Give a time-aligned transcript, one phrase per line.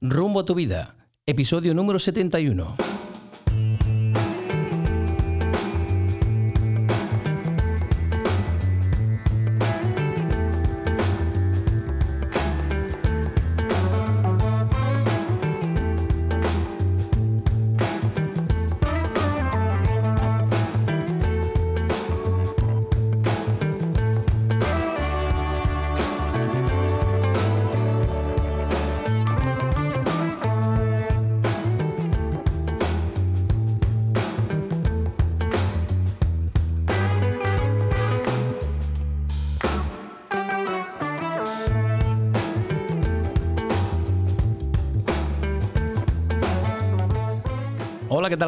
[0.00, 0.94] Rumbo a tu vida,
[1.26, 2.97] episodio número 71.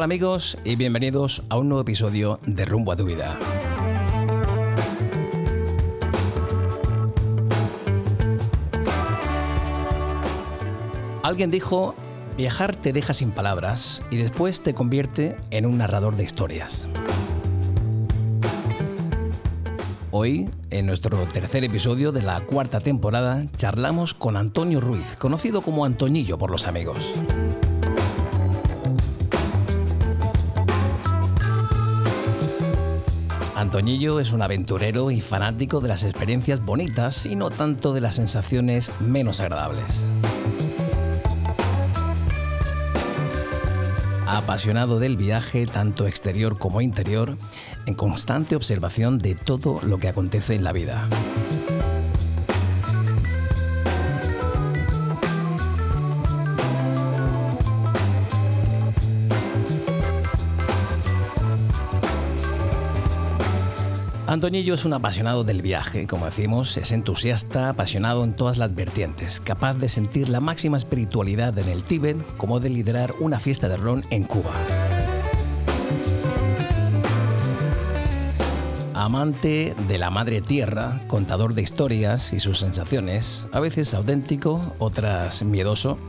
[0.01, 0.57] Amigos?
[0.63, 3.37] Y bienvenidos a un nuevo episodio de Rumbo a tu vida.
[11.23, 11.93] Alguien dijo,
[12.35, 16.87] viajar te deja sin palabras y después te convierte en un narrador de historias.
[20.09, 25.85] Hoy, en nuestro tercer episodio de la cuarta temporada, charlamos con Antonio Ruiz, conocido como
[25.85, 27.15] Antoñillo por los amigos.
[33.71, 38.15] Antoñillo es un aventurero y fanático de las experiencias bonitas y no tanto de las
[38.15, 40.05] sensaciones menos agradables.
[44.27, 47.37] Apasionado del viaje, tanto exterior como interior,
[47.85, 51.07] en constante observación de todo lo que acontece en la vida.
[64.41, 69.39] Antoñillo es un apasionado del viaje, como decimos, es entusiasta, apasionado en todas las vertientes,
[69.39, 73.77] capaz de sentir la máxima espiritualidad en el Tíbet como de liderar una fiesta de
[73.77, 74.49] ron en Cuba.
[78.95, 85.43] Amante de la madre tierra, contador de historias y sus sensaciones, a veces auténtico, otras
[85.43, 85.99] miedoso,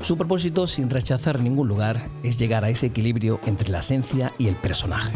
[0.00, 4.48] su propósito, sin rechazar ningún lugar, es llegar a ese equilibrio entre la esencia y
[4.48, 5.12] el personaje.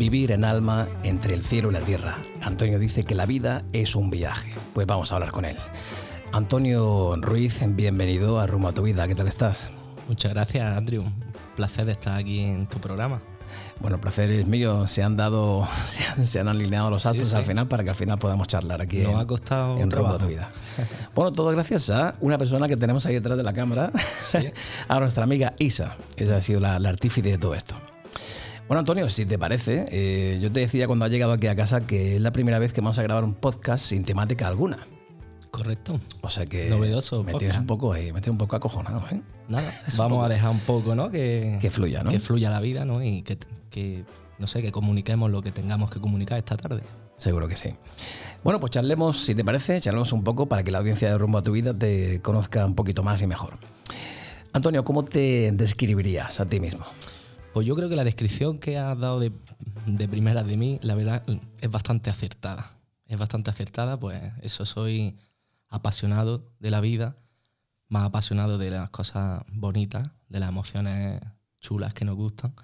[0.00, 2.16] Vivir en alma entre el cielo y la tierra.
[2.40, 4.50] Antonio dice que la vida es un viaje.
[4.72, 5.58] Pues vamos a hablar con él.
[6.32, 9.06] Antonio Ruiz, bienvenido a Rumbo a tu vida.
[9.06, 9.68] ¿Qué tal estás?
[10.08, 11.02] Muchas gracias, Andrew.
[11.02, 11.12] Un
[11.54, 13.20] placer de estar aquí en tu programa.
[13.80, 14.86] Bueno, placer es mío.
[14.86, 17.36] Se han dado, se han, se han alineado los astros Sí, sí.
[17.36, 20.14] al final para que al final podamos charlar aquí Nos en, ha costado en Rumbo
[20.14, 20.50] a tu vida.
[21.14, 23.92] Bueno, todo gracias a una persona que tenemos ahí detrás de la cámara,
[24.88, 25.94] a nuestra amiga Isa.
[26.16, 27.76] Ella ha sido la, la artífice de todo esto.
[28.70, 31.80] Bueno, Antonio, si te parece, eh, yo te decía cuando has llegado aquí a casa
[31.80, 34.78] que es la primera vez que vamos a grabar un podcast sin temática alguna.
[35.50, 35.98] Correcto.
[36.20, 39.22] O sea que Novedoso me tienes un poco ahí, me tienes un poco acojonado, ¿eh?
[39.48, 41.10] Nada, vamos a dejar un poco, ¿no?
[41.10, 42.12] Que, Que fluya, ¿no?
[42.12, 43.02] Que fluya la vida, ¿no?
[43.02, 43.38] Y que,
[43.70, 44.04] que,
[44.38, 46.82] no sé, que comuniquemos lo que tengamos que comunicar esta tarde.
[47.16, 47.70] Seguro que sí.
[48.44, 51.38] Bueno, pues charlemos, si te parece, charlemos un poco para que la audiencia de Rumbo
[51.38, 53.54] a tu Vida te conozca un poquito más y mejor.
[54.52, 56.86] Antonio, ¿cómo te describirías a ti mismo?
[57.52, 59.32] Pues yo creo que la descripción que has dado de,
[59.86, 61.22] de primeras de mí, la verdad,
[61.60, 62.76] es bastante acertada.
[63.06, 65.18] Es bastante acertada, pues eso, soy
[65.68, 67.16] apasionado de la vida,
[67.88, 71.20] más apasionado de las cosas bonitas, de las emociones
[71.60, 72.54] chulas que nos gustan,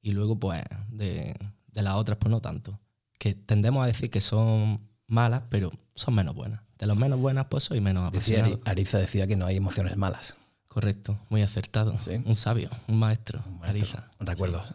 [0.00, 1.34] y luego pues de,
[1.68, 2.80] de las otras pues no tanto.
[3.18, 6.62] Que tendemos a decir que son malas, pero son menos buenas.
[6.78, 8.64] De las menos buenas pues soy menos Decía, apasionado.
[8.64, 10.36] Ari- Ariza decía que no hay emociones malas.
[10.74, 11.94] Correcto, muy acertado.
[12.00, 12.20] Sí.
[12.24, 13.40] Un sabio, un maestro.
[13.60, 14.10] Maestro, Ariza.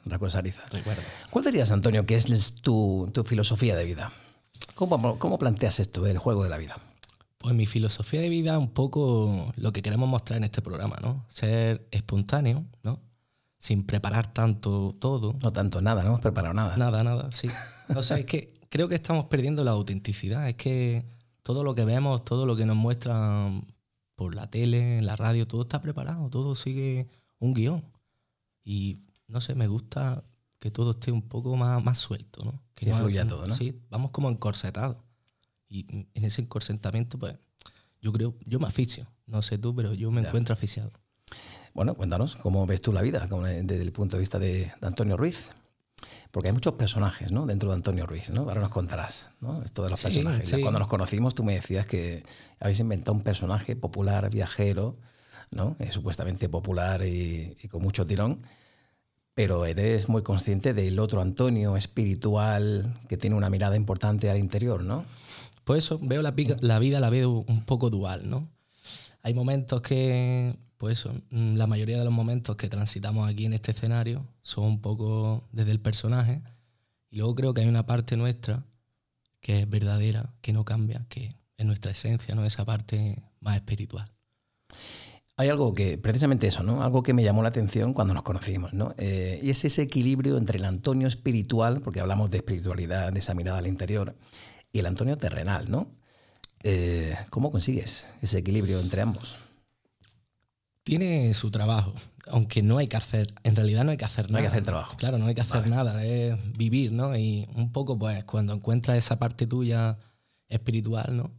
[0.05, 0.63] Recuerdos Ariza.
[0.71, 1.01] Recuerdo.
[1.29, 4.09] ¿Cuál dirías, Antonio, que es tu, tu filosofía de vida?
[4.75, 6.77] ¿Cómo, ¿Cómo planteas esto del juego de la vida?
[7.37, 10.95] Pues mi filosofía de vida es un poco lo que queremos mostrar en este programa,
[11.01, 11.25] ¿no?
[11.27, 13.01] Ser espontáneo, ¿no?
[13.57, 15.35] Sin preparar tanto todo.
[15.43, 16.77] No tanto nada, no hemos preparado nada.
[16.77, 17.49] Nada, nada, sí.
[17.93, 20.47] O sea, es que creo que estamos perdiendo la autenticidad.
[20.47, 21.05] Es que
[21.43, 23.65] todo lo que vemos, todo lo que nos muestran
[24.19, 27.07] por la tele, en la radio, todo está preparado, todo sigue
[27.39, 27.85] un guion.
[28.65, 28.97] Y
[29.29, 30.25] no sé, me gusta
[30.59, 32.61] que todo esté un poco más, más suelto, ¿no?
[32.75, 33.55] Que no- fluya todo, ¿no?
[33.55, 34.97] Sí, vamos como encorsetados.
[35.69, 37.37] Y en ese encorsetamiento, pues,
[38.01, 39.07] yo creo, yo me aficio.
[39.25, 40.91] No sé tú, pero yo me encuentro aficiado.
[41.73, 45.15] Bueno, cuéntanos, ¿cómo ves tú la vida desde el punto de vista de, de Antonio
[45.15, 45.49] Ruiz?
[46.31, 47.45] Porque hay muchos personajes ¿no?
[47.45, 48.41] dentro de Antonio Ruiz, ¿no?
[48.41, 49.61] Ahora nos contarás ¿no?
[49.63, 50.47] esto de los Sí, personajes.
[50.47, 50.61] Sí.
[50.61, 52.23] Cuando nos conocimos tú me decías que
[52.59, 54.97] habéis inventado un personaje popular, viajero,
[55.51, 55.75] ¿no?
[55.79, 58.41] Eh, supuestamente popular y, y con mucho tirón,
[59.33, 64.83] pero eres muy consciente del otro Antonio espiritual que tiene una mirada importante al interior,
[64.83, 65.05] ¿no?
[65.63, 68.49] Pues eso, veo la, la vida la veo un poco dual, ¿no?
[69.21, 73.71] Hay momentos que, pues mm, la mayoría de los momentos que transitamos aquí en este
[73.71, 76.41] escenario son un poco desde el personaje
[77.11, 78.63] y luego creo que hay una parte nuestra
[79.41, 82.45] que es verdadera, que no cambia, que es nuestra esencia, ¿no?
[82.45, 84.09] Esa parte más espiritual.
[85.35, 86.81] Hay algo que, precisamente eso, ¿no?
[86.81, 88.93] Algo que me llamó la atención cuando nos conocimos, ¿no?
[88.97, 93.33] Eh, y es ese equilibrio entre el Antonio espiritual, porque hablamos de espiritualidad, de esa
[93.33, 94.15] mirada al interior,
[94.71, 95.91] y el Antonio terrenal, ¿no?
[96.63, 99.37] Eh, ¿Cómo consigues ese equilibrio entre ambos?
[100.83, 101.93] Tiene su trabajo,
[102.27, 104.33] aunque no hay que hacer, en realidad no hay que hacer nada.
[104.33, 104.97] No hay que hacer trabajo.
[104.97, 107.15] Claro, no hay que hacer nada, es vivir, ¿no?
[107.17, 109.97] Y un poco, pues, cuando encuentras esa parte tuya
[110.47, 111.31] espiritual, ¿no?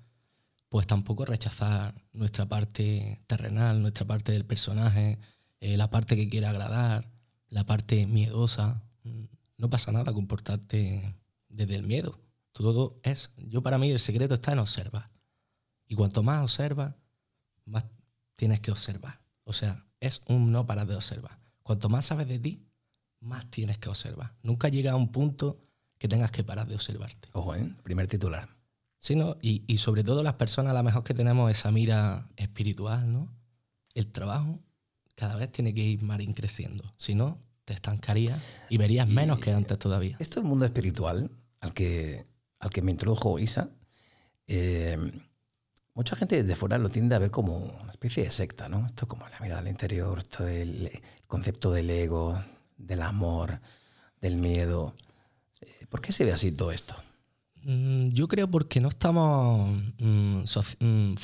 [0.69, 5.19] Pues tampoco rechazar nuestra parte terrenal, nuestra parte del personaje,
[5.61, 7.11] eh, la parte que quiere agradar,
[7.49, 8.83] la parte miedosa.
[9.57, 11.17] No pasa nada comportarte
[11.49, 12.21] desde el miedo.
[12.53, 15.11] Todo es, yo para mí el secreto está en observar.
[15.87, 16.95] Y cuanto más observas,
[17.65, 17.85] más
[18.37, 19.20] tienes que observar.
[19.51, 21.39] O sea, es un no parar de observar.
[21.63, 22.67] Cuanto más sabes de ti,
[23.21, 24.35] más tienes que observar.
[24.43, 25.61] Nunca llega a un punto
[25.99, 27.29] que tengas que parar de observarte.
[27.33, 27.75] Ojo, ¿eh?
[27.83, 28.49] primer titular.
[28.99, 29.37] Sí, ¿no?
[29.43, 33.35] Y, y, sobre todo las personas a lo mejor que tenemos esa mira espiritual, ¿no?
[33.95, 34.61] El trabajo
[35.15, 36.85] cada vez tiene que ir más creciendo.
[36.97, 40.17] Si no, te estancarías y verías menos que antes todavía.
[40.19, 41.31] Esto el mundo espiritual
[41.61, 42.27] al que
[42.61, 43.71] al que me introdujo Isa,
[44.47, 44.99] eh,
[46.01, 48.87] mucha gente desde fuera lo tiende a ver como una especie de secta, ¿no?
[48.87, 50.91] Esto como la mirada al interior, esto el,
[51.27, 52.39] concepto del ego,
[52.79, 53.61] del amor,
[54.19, 54.95] del miedo.
[55.61, 56.95] Eh, ¿Por qué se ve así todo esto?
[57.65, 60.45] Mm, yo creo porque no estamos mm,
[60.79, 61.17] mm,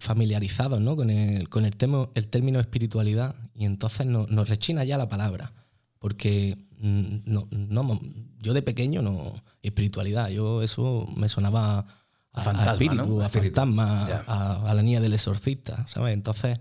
[0.00, 0.96] familiarizados ¿no?
[0.96, 1.76] con, el, con el,
[2.14, 5.52] el término espiritualidad y entonces nos rechina ya la palabra.
[6.00, 8.00] Porque no, no,
[8.40, 11.86] yo de pequeño no espiritualidad, yo eso me sonaba
[12.36, 16.14] a, fantasma, espíritu, a fantasma, a, la niña del exorcista, ¿sabes?
[16.14, 16.60] Entonces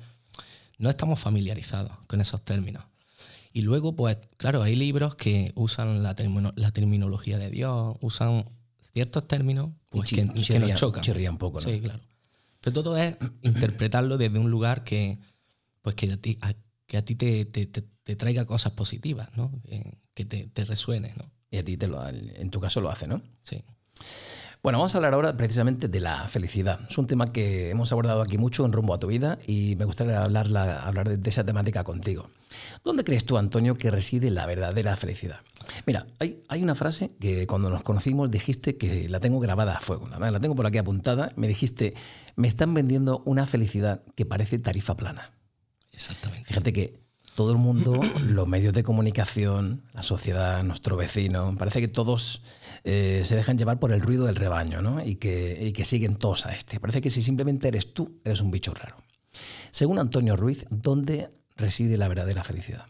[0.77, 2.83] no estamos familiarizados con esos términos.
[3.53, 6.15] Y luego, pues, claro, hay libros que usan la,
[6.55, 8.45] la terminología de Dios, usan
[8.93, 11.03] ciertos términos pues, que, nos chocan.
[11.03, 11.69] Chirría un poco, ¿no?
[11.69, 12.01] Sí, claro.
[12.61, 15.19] Pero todo es interpretarlo desde un lugar que,
[15.81, 16.39] pues, que a ti,
[16.87, 19.51] que a ti te, te, te, traiga cosas positivas, ¿no?
[20.13, 21.13] que te, te resuene.
[21.17, 21.29] ¿no?
[21.51, 23.21] Y a ti te lo, en tu caso lo hace, ¿no?
[23.41, 23.63] Sí.
[24.65, 26.79] Bueno, vamos a hablar ahora precisamente de la felicidad.
[26.89, 29.85] Es un tema que hemos abordado aquí mucho en rumbo a tu vida y me
[29.85, 32.25] gustaría hablar, hablar de, esa temática contigo.
[32.83, 35.41] ¿Dónde crees tú, Antonio, que reside la verdadera felicidad?
[35.85, 39.81] Mira, hay, hay una frase que cuando nos conocimos dijiste que la tengo grabada a
[39.81, 41.93] fuego, la tengo por aquí apuntada, me dijiste,
[42.35, 45.31] me están vendiendo una felicidad que parece tarifa plana.
[45.91, 46.47] Exactamente.
[46.47, 47.04] Fíjate que
[47.35, 52.41] todo el mundo, los medios de comunicación, la sociedad, nuestro vecino, parece que todos
[52.85, 55.05] eh, se dejan llevar por el ruido del rebaño ¿no?
[55.05, 56.79] y, que, que siguen todos a este.
[56.79, 58.95] Parece que si simplemente eres tú, eres un bicho raro.
[59.71, 62.85] Según Antonio Ruiz, ¿dónde reside la verdadera felicidad?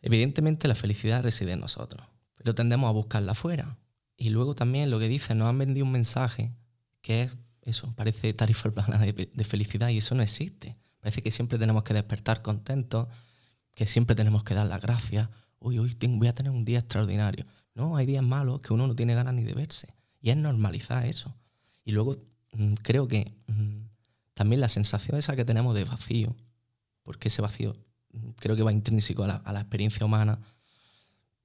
[0.00, 2.04] Evidentemente la felicidad reside en nosotros,
[2.34, 3.78] pero tendemos a buscarla afuera.
[4.16, 6.52] Y luego también lo que dicen, nos han vendido un mensaje
[7.00, 10.76] que es eso, parece tarifa plana de felicidad y eso no existe.
[10.98, 13.08] Parece que siempre tenemos que despertar contentos,
[13.74, 15.28] que siempre tenemos que dar las gracias.
[15.58, 17.46] Uy, hoy voy a tener un día extraordinario.
[17.74, 19.94] No, hay días malos que uno no tiene ganas ni de verse.
[20.20, 21.34] Y es normalizar eso.
[21.84, 22.16] Y luego
[22.52, 23.86] mm, creo que mm,
[24.34, 26.36] también la sensación esa que tenemos de vacío,
[27.02, 27.72] porque ese vacío
[28.12, 30.40] mm, creo que va intrínseco a la, experiencia humana,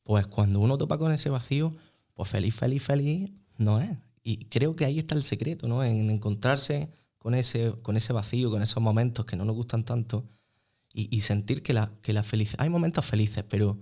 [0.04, 1.76] pues cuando uno topa con ese vacío,
[2.14, 3.98] pues feliz, feliz, feliz no es.
[4.24, 5.84] Y creo que ahí está el secreto, ¿no?
[5.84, 10.28] En encontrarse con ese, con ese vacío, con esos momentos que no nos gustan tanto
[11.00, 12.62] y, sentir que la, que la felicidad...
[12.62, 13.80] Hay momentos felices, pero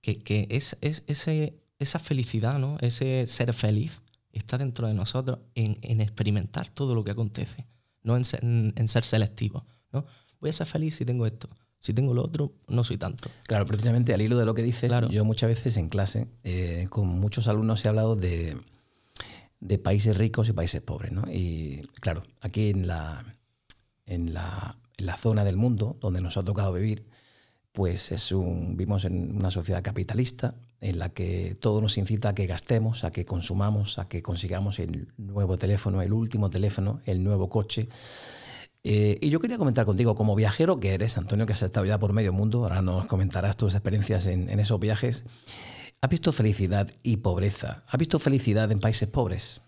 [0.00, 2.78] que, es, es, ese, esa felicidad, ¿no?
[2.80, 4.00] ese ser feliz,
[4.32, 7.66] está dentro de nosotros en, experimentar todo lo que acontece,
[8.02, 9.66] no en ser, en, ser selectivo.
[9.92, 10.06] ¿no?
[10.40, 11.50] Voy a ser feliz si tengo esto.
[11.78, 13.30] Si tengo lo otro, no soy tanto.
[13.46, 17.06] Claro, precisamente al hilo de lo que dices, yo muchas veces en clase, eh, con
[17.06, 18.56] muchos alumnos he hablado de,
[19.60, 21.12] de países ricos y países pobres.
[21.12, 21.30] ¿no?
[21.30, 23.22] Y claro, aquí en la,
[24.06, 27.06] en la, la zona del mundo donde nos ha tocado vivir,
[27.72, 32.34] pues es un, vivimos en una sociedad capitalista en la que todo nos incita a
[32.34, 37.22] que gastemos, a que consumamos, a que consigamos el nuevo teléfono, el último teléfono, el
[37.22, 37.88] nuevo coche.
[38.84, 41.98] Eh, y yo quería comentar contigo, como viajero que eres, Antonio, que has estado ya
[41.98, 45.24] por medio mundo, ahora nos comentarás tus experiencias en, en esos viajes.
[46.00, 47.82] ¿Has visto felicidad y pobreza?
[47.88, 49.60] ¿Has visto felicidad en países pobres?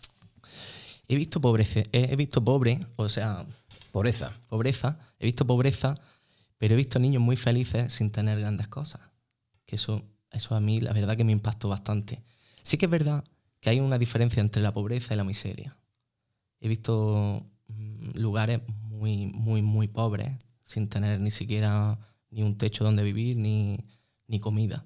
[1.09, 3.45] He visto pobreza, he visto pobre, o sea...
[3.93, 4.41] Pobreza.
[4.49, 6.01] Pobreza, he visto pobreza,
[6.59, 9.01] pero he visto niños muy felices sin tener grandes cosas.
[9.67, 12.23] Que eso eso a mí la verdad que me impactó bastante.
[12.63, 13.25] Sí que es verdad
[13.61, 15.77] que hay una diferencia entre la pobreza y la miseria.
[16.61, 21.99] He visto mm, lugares muy, muy, muy pobres, sin tener ni siquiera
[22.31, 23.79] ni un techo donde vivir, ni,
[24.27, 24.85] ni comida.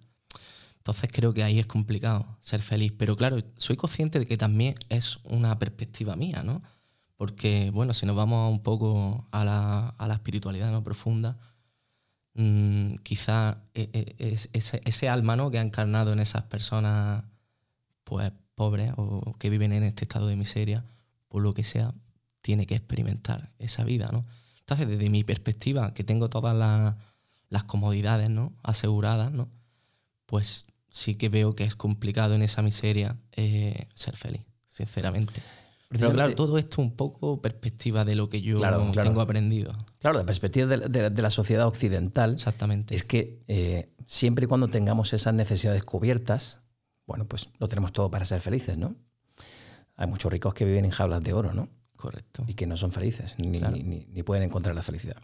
[0.78, 2.92] Entonces creo que ahí es complicado ser feliz.
[2.97, 6.62] Pero claro, soy consciente de que también es una perspectiva mía, ¿no?
[7.23, 10.83] Porque, bueno, si nos vamos un poco a la, a la espiritualidad ¿no?
[10.83, 11.38] profunda,
[12.35, 15.49] mmm, quizá e, e, ese, ese, alma ¿no?
[15.52, 17.23] que ha encarnado en esas personas
[18.02, 20.85] pues pobres o que viven en este estado de miseria,
[21.29, 21.95] por lo que sea,
[22.41, 24.26] tiene que experimentar esa vida, ¿no?
[24.59, 26.97] Entonces, desde mi perspectiva, que tengo todas las,
[27.50, 28.52] las comodidades ¿no?
[28.64, 29.49] aseguradas, ¿no?
[30.26, 35.41] pues sí que veo que es complicado en esa miseria eh, ser feliz, sinceramente.
[35.92, 38.61] Pero claro, todo esto un poco perspectiva de lo que yo
[38.92, 39.72] tengo aprendido.
[40.00, 42.34] Claro, de perspectiva de, la sociedad occidental.
[42.34, 42.94] Exactamente.
[42.94, 46.61] Es que eh, siempre y cuando tengamos esas necesidades cubiertas,
[47.06, 48.96] bueno, pues lo tenemos todo para ser felices, ¿no?
[49.96, 51.68] Hay muchos ricos que viven en jaulas de oro, ¿no?
[52.02, 52.44] Correcto.
[52.49, 55.16] Y que no son felices, ni, ni, pueden encontrar la felicidad.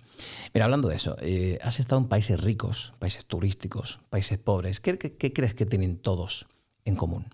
[0.55, 4.79] Mira, hablando de eso, eh, has estado en países ricos, países turísticos, países pobres.
[4.79, 6.47] ¿Qué, qué, crees que tienen todos
[6.85, 7.27] en común?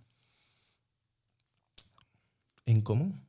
[2.64, 3.23] ¿En común?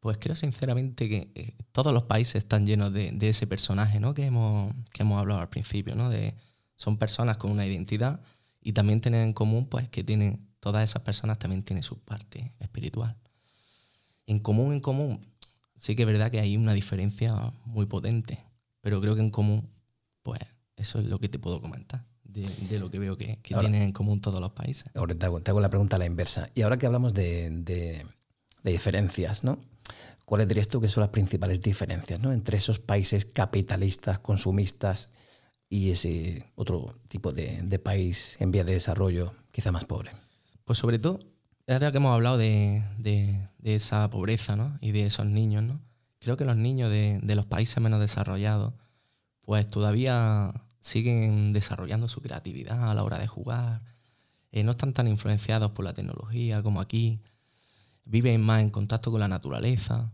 [0.00, 4.14] Pues creo sinceramente que eh, todos los países están llenos de, de, ese personaje ¿no?
[4.14, 5.94] que, hemos, que hemos hablado al principio.
[5.94, 6.08] ¿no?
[6.10, 6.34] De,
[6.76, 8.22] son personas con una identidad
[8.62, 12.54] y también tienen en común pues, que tienen todas esas personas también tienen su parte
[12.60, 13.16] espiritual.
[14.26, 15.26] En común, en común,
[15.76, 18.38] sí que es verdad que hay una diferencia muy potente,
[18.80, 19.68] pero creo que en común,
[20.22, 20.40] pues
[20.76, 22.04] eso es lo que te puedo comentar.
[22.22, 24.84] De, lo que veo que, tienen en común todos los países.
[24.94, 26.48] Ahora te hago, la pregunta a la inversa.
[26.54, 28.06] Y ahora que hablamos de, de,
[28.62, 29.58] diferencias, ¿no?
[30.24, 32.32] ¿Cuáles dirías tú que son las principales diferencias ¿no?
[32.32, 35.10] entre esos países capitalistas, consumistas
[35.68, 40.12] y ese otro tipo de, país en vía de desarrollo, quizá más pobre?
[40.64, 41.18] Pues sobre todo,
[41.66, 42.82] ahora que hemos hablado de,
[43.64, 44.78] esa pobreza ¿no?
[44.80, 45.80] y de esos niños, ¿no?
[46.20, 48.74] creo que los niños de, los países menos desarrollados,
[49.42, 53.82] pues todavía siguen desarrollando su creatividad a la hora de jugar,
[54.52, 57.20] eh, no están tan influenciados por la tecnología como aquí,
[58.06, 60.12] viven más en contacto con la naturaleza.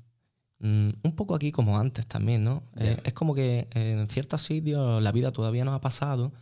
[0.59, 2.63] Mm, un poco aquí como antes también, ¿no?
[2.77, 6.33] Eh, es como que en ciertos sitios la vida todavía no ha pasado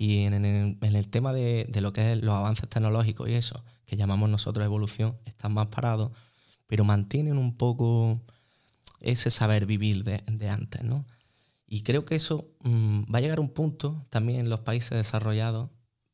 [0.00, 0.32] y en,
[0.80, 5.16] el, tema de, lo que es los avances tecnológicos y eso, que llamamos nosotros evolución,
[5.24, 6.12] están más parados,
[6.68, 8.20] pero mantienen un poco
[9.00, 11.04] ese saber vivir de, antes, ¿no?
[11.66, 14.96] Y creo que eso mm, va a llegar a un punto también en los países
[14.96, 15.68] desarrollados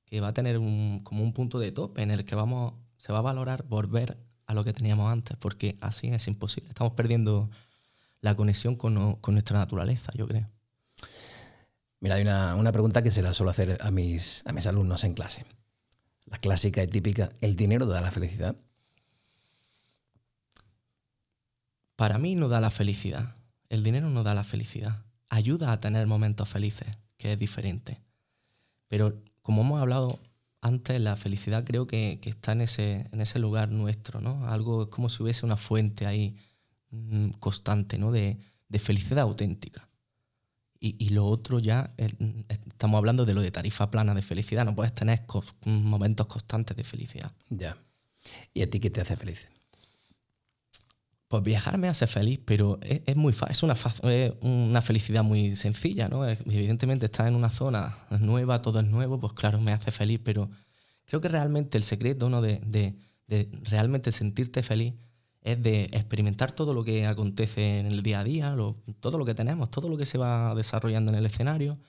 [0.07, 3.19] que va a tener como un punto de tope en el que vamos, se va
[3.19, 6.69] a valorar volver a lo que teníamos antes, porque así es imposible.
[6.69, 7.51] Estamos perdiendo
[8.21, 8.95] la conexión con
[9.35, 10.49] nuestra naturaleza, yo creo.
[12.05, 15.15] Mira, hay una, pregunta que se la suelo hacer a mis, a mis alumnos en
[15.15, 15.47] clase.
[16.27, 18.57] La clásica y típica, ¿el dinero da la felicidad?
[21.97, 23.37] Para mí no da la felicidad.
[23.71, 25.03] El dinero no da la felicidad.
[25.31, 28.03] Ayuda a tener momentos felices, que es diferente.
[28.89, 30.21] Pero como hemos hablado
[30.65, 34.49] antes, la felicidad creo que, está en ese, en ese lugar nuestro, ¿no?
[34.49, 36.37] Algo es como si hubiese una fuente ahí
[36.91, 38.11] mm, constante, ¿no?
[38.11, 39.89] De, de felicidad auténtica.
[40.81, 41.95] Y, lo otro ya,
[42.49, 45.25] estamos hablando de lo de tarifa plana de felicidad, no puedes tener
[45.65, 47.33] momentos constantes de felicidad.
[47.49, 47.79] Ya.
[48.53, 49.49] ¿Y a ti qué te hace feliz?
[51.35, 53.75] Pues viajar me hace feliz, pero es, muy es una,
[54.41, 56.25] una felicidad muy sencilla, ¿no?
[56.29, 60.49] Evidentemente estar en una zona nueva, todo es nuevo, pues claro, me hace feliz, pero
[61.05, 62.41] creo que realmente el secreto ¿no?
[62.41, 62.95] de, de,
[63.27, 64.95] de realmente sentirte feliz
[65.43, 68.55] es de experimentar todo lo que acontece en el día a día,
[69.01, 71.81] todo lo que tenemos, todo lo que se va desarrollando en el escenario,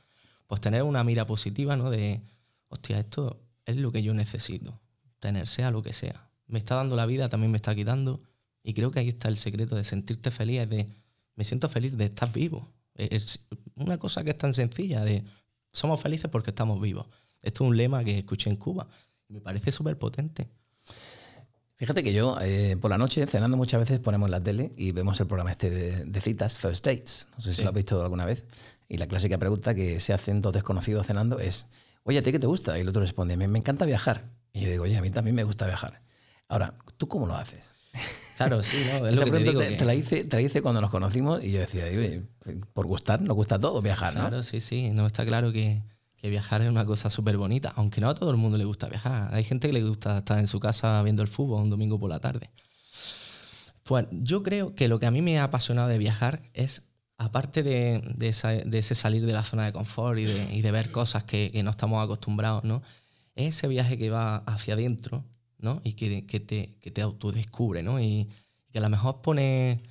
[0.48, 1.92] pues tener una mira positiva, ¿no?
[1.92, 2.24] De,
[2.70, 4.82] hostia, esto es lo que yo necesito,
[5.20, 6.32] tener, sea lo que sea.
[6.48, 8.22] Me está dando la vida, también me está quitando,
[8.66, 10.88] y creo que ahí está el secreto de sentirte feliz, es de,
[11.36, 12.74] me siento feliz de estar vivo.
[12.96, 13.46] Es
[13.76, 15.24] una cosa que es tan sencilla, de,
[15.72, 17.06] somos felices porque estamos vivos.
[17.44, 18.88] Esto es un lema que escuché en Cuba,
[19.30, 20.50] y me parece súper potente.
[21.76, 25.20] Fíjate que yo eh, por la noche, cenando muchas veces, ponemos la tele y vemos
[25.20, 27.28] el programa este de, citas, First Dates.
[27.38, 28.46] No sé si lo has visto alguna vez.
[28.88, 31.68] Y la clásica pregunta que se hacen dos desconocidos cenando es,
[32.04, 32.78] oye, ¿a ti qué te gusta?
[32.78, 34.24] Y el otro responde, me, encanta viajar.
[34.54, 36.02] Y yo digo, oye, a mí también me gusta viajar.
[36.48, 37.75] Ahora, ¿tú cómo lo haces?
[38.38, 39.08] Claro, sí, ¿no?
[39.08, 41.86] Esa pregunta te, la hice, te, la hice, cuando nos conocimos y yo decía,
[42.74, 44.22] por gustar, nos gusta todo viajar, ¿no?
[44.22, 44.92] Claro, sí, sí.
[44.92, 45.82] No, está claro que,
[46.24, 49.34] viajar es una cosa súper bonita, aunque no a todo el mundo le gusta viajar.
[49.34, 52.10] Hay gente que le gusta estar en su casa viendo el fútbol un domingo por
[52.10, 52.50] la tarde.
[53.84, 57.64] Pues yo creo que lo que a mí me ha apasionado de viajar es aparte
[57.64, 58.28] de, de,
[58.80, 62.64] ese salir de la zona de confort y de, ver cosas que, no estamos acostumbrados,
[62.64, 62.82] ¿no?
[63.36, 65.24] Es ese viaje que va hacia adentro,
[65.60, 65.82] ¿no?
[65.84, 68.00] Y que, te, que te autodescubre, ¿no?
[68.00, 68.30] Y
[68.72, 69.82] que a lo mejor pone,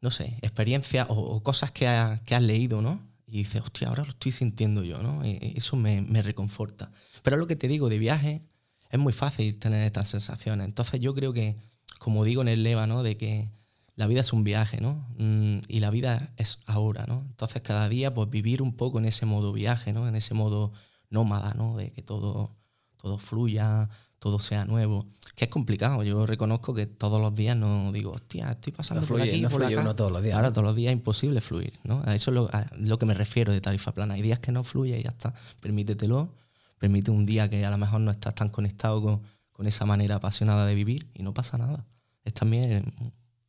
[0.00, 3.00] no sé, experiencias o, cosas que, has leído, ¿no?
[3.26, 5.26] Y dices, hostia, ahora lo estoy sintiendo yo, ¿no?
[5.26, 6.92] Y eso me, me reconforta.
[7.22, 8.42] Pero lo que te digo, de viaje
[8.90, 10.66] es muy fácil tener estas sensaciones.
[10.66, 11.56] Entonces yo creo que,
[11.98, 13.02] como digo en el leva, ¿no?
[13.02, 13.50] De que
[13.94, 15.06] la vida es un viaje, ¿no?
[15.18, 17.24] Mm, y la vida es ahora, ¿no?
[17.28, 20.08] Entonces cada día pues vivir un poco en ese modo viaje, ¿no?
[20.08, 20.72] En ese modo
[21.10, 21.76] nómada, ¿no?
[21.76, 22.56] De que todo,
[22.96, 23.90] todo fluya,
[24.22, 25.04] todo sea nuevo.
[25.34, 26.04] Que es complicado.
[26.04, 29.62] Yo reconozco que todos los días no digo, hostia, estoy pasando por aquí, no por
[29.62, 30.36] fluye Uno todos los días.
[30.36, 32.04] Ahora todos los días es imposible fluir, ¿no?
[32.06, 34.14] A eso es lo, lo, que me refiero de tarifa plana.
[34.14, 35.34] Hay días que no fluye y ya está.
[35.58, 36.32] Permítetelo.
[36.78, 40.16] Permite un día que a lo mejor no estás tan conectado con, con esa manera
[40.16, 41.84] apasionada de vivir y no pasa nada.
[42.24, 42.92] Es también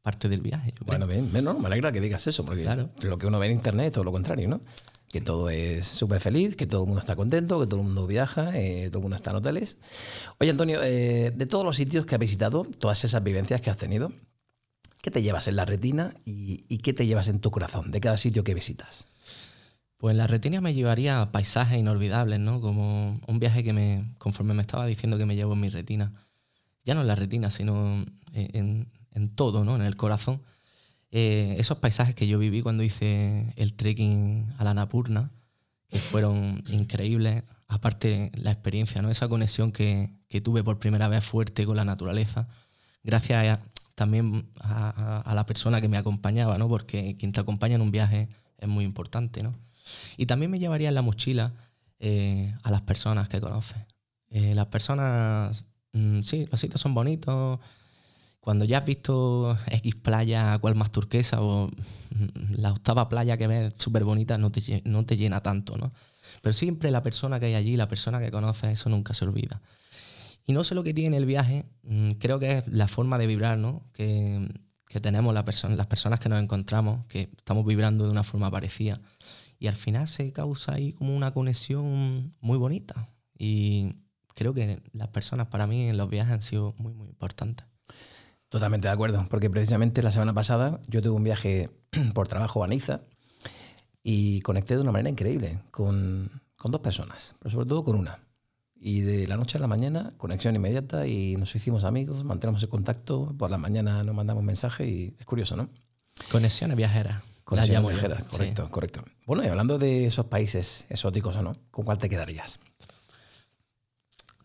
[0.02, 0.74] parte del viaje.
[0.86, 2.68] bueno, bien, no, me alegra que digas eso, porque
[3.02, 4.60] lo que uno ve en internet es todo lo contrario, ¿no?
[5.14, 8.08] Que todo es súper feliz, que todo el mundo está contento, que todo el mundo
[8.08, 9.78] viaja, eh, todo el mundo está en hoteles.
[10.40, 13.78] Oye, Antonio, eh, de todos los sitios que has visitado, todas esas vivencias que has
[13.78, 14.12] tenido,
[15.04, 18.02] ¿qué te llevas en la retina y, y qué te llevas en tu corazón de
[18.02, 19.06] cada sitio que visitas?
[19.98, 22.60] Pues la retina me llevaría a paisajes inolvidables, ¿no?
[22.60, 26.12] Como un viaje que me, conforme me estaba diciendo que me llevo en mi retina.
[26.84, 28.04] Ya no en la retina, sino
[28.34, 29.76] en, en todo, ¿no?
[29.76, 30.42] en el corazón.
[31.16, 35.30] Eh, esos paisajes que yo viví cuando hice el trekking a la Napurna,
[35.88, 39.12] que fueron increíbles, aparte la experiencia, ¿no?
[39.12, 42.48] esa conexión que, que tuve por primera vez fuerte con la naturaleza,
[43.04, 43.60] gracias
[43.94, 46.68] también a, la persona que me acompañaba, ¿no?
[46.68, 48.28] porque quien te acompaña en un viaje
[48.58, 49.44] es muy importante.
[49.44, 49.54] ¿no?
[50.18, 51.54] Y también me llevaría en la mochila
[52.00, 53.78] eh, a las personas que conoces.
[54.32, 57.60] Eh, las personas, mm, sí, los sitios son bonitos,
[58.44, 61.72] cuando ya has visto X playa, cual más turquesa o
[62.50, 65.94] la octava playa que ves súper bonita, no te, no te llena tanto, ¿no?
[66.42, 69.62] Pero siempre la persona que hay allí, la persona que conoces, eso nunca se olvida.
[70.46, 73.28] Y no sé lo que tiene el viaje, mm, creo que es la forma de
[73.28, 73.88] vibrar, ¿no?
[73.94, 74.46] Que,
[74.90, 79.00] que tenemos la las personas que nos encontramos, que estamos vibrando de una forma parecida.
[79.58, 83.08] Y al final se causa ahí como una conexión muy bonita.
[83.38, 83.94] Y
[84.36, 87.73] creo que las personas para mí en los viajes han sido muy, muy importantes.
[88.54, 91.72] Totalmente de acuerdo, porque precisamente la semana pasada yo tuve un viaje
[92.14, 93.02] por trabajo a Niza
[94.04, 98.20] y conecté de una manera increíble con, con dos personas, pero sobre todo con una.
[98.76, 102.70] Y de la noche a la mañana, conexión inmediata y nos hicimos amigos, mantenemos el
[102.70, 105.70] contacto, por la mañana nos mandamos mensaje y es curioso, ¿no?
[106.32, 107.24] Conexiones viajeras.
[107.46, 109.04] Conexiones viajeras, correcto, correcto.
[109.26, 112.60] Bueno, y hablando de esos países exóticos o no, ¿con cuál te quedarías?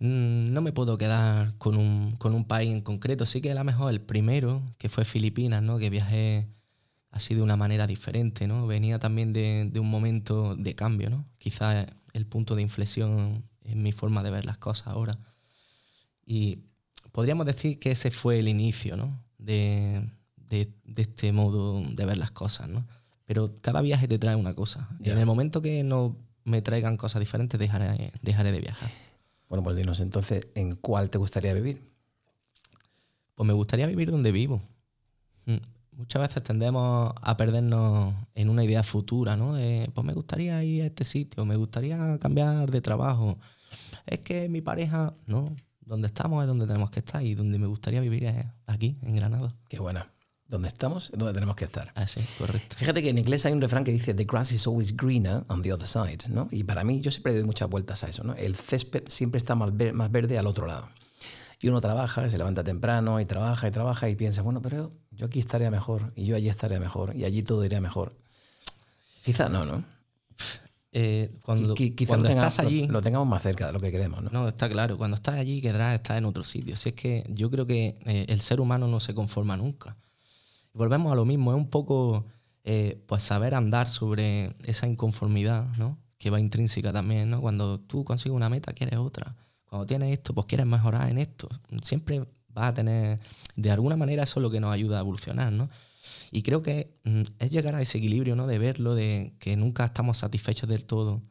[0.01, 3.27] Mm, no me puedo quedar con un, con un, país en concreto.
[3.27, 5.79] Sí que a lo mejor el primero, que fue Filipinas, ¿no?
[5.79, 6.49] que viajé
[7.11, 8.47] así de una manera diferente.
[8.47, 8.67] ¿no?
[8.67, 11.11] Venía también de, de un momento de cambio.
[11.11, 11.27] ¿no?
[11.39, 15.19] Quizás el punto de inflexión en mi forma de ver las cosas ahora.
[16.25, 16.61] Y
[17.13, 19.21] podríamos decir que ese fue el inicio ¿no?
[19.39, 20.05] de,
[20.37, 22.69] de, de, este modo de ver las cosas.
[22.69, 22.87] ¿no?
[23.25, 24.89] Pero cada viaje te trae una cosa.
[25.01, 28.91] Y en el momento que no me traigan cosas diferentes, dejaré, dejaré de viajar.
[29.49, 31.83] Bueno, pues dinos entonces, ¿en cuál te gustaría vivir?
[33.35, 34.61] Pues me gustaría vivir donde vivo.
[35.47, 35.57] Mm,
[35.93, 39.55] muchas veces tendemos a perdernos en una idea futura, ¿no?
[39.55, 43.39] De, pues me gustaría ir a este sitio, me gustaría cambiar de trabajo.
[44.07, 47.67] Es que mi pareja, no, donde estamos es donde tenemos que estar y donde me
[47.67, 49.55] gustaría vivir es aquí, en Granada.
[49.69, 50.11] Qué buena
[50.49, 51.93] donde estamos es donde tenemos que estar.
[51.95, 52.75] Ah, sí, correcto.
[52.77, 55.63] Fíjate que en inglés hay un refrán que dice The grass is always greener on
[55.63, 56.49] the other side, ¿no?
[56.51, 58.35] Y para mí yo siempre doy muchas vueltas a eso, ¿no?
[58.35, 59.71] El césped siempre está más,
[60.11, 60.89] verde al otro lado.
[61.61, 65.27] Y uno trabaja, se levanta temprano y trabaja y trabaja y piensa, bueno, pero yo
[65.27, 68.17] aquí estaría mejor y yo allí estaría mejor y allí todo iría mejor.
[69.25, 69.85] Quizá no, ¿no?
[70.93, 71.75] Eh, cuando,
[72.07, 72.87] cuando estás allí.
[72.87, 74.31] Lo, tengamos más cerca de lo que queremos, ¿no?
[74.31, 74.97] No, está claro.
[74.97, 76.77] Cuando estás allí, quedarás estar en otro sitio.
[76.77, 79.97] Si es que yo creo que eh, el ser humano no se conforma nunca
[80.79, 82.25] volvemos a lo mismo, es un poco
[82.65, 85.99] eh, pues saber andar sobre esa inconformidad, ¿no?
[86.19, 87.41] Que va intrínseca también, ¿no?
[87.41, 89.37] Cuando tú consigues una meta, quieres otra.
[89.65, 91.49] Cuando tienes esto, pues quieres mejorar en esto.
[91.83, 93.21] Siempre vas a tener,
[93.57, 95.69] de alguna manera eso es lo que nos ayuda a evolucionar, ¿no?
[96.31, 98.47] Y creo que mm, es llegar a ese equilibrio, ¿no?
[98.47, 101.23] De verlo, de que nunca estamos satisfechos del todo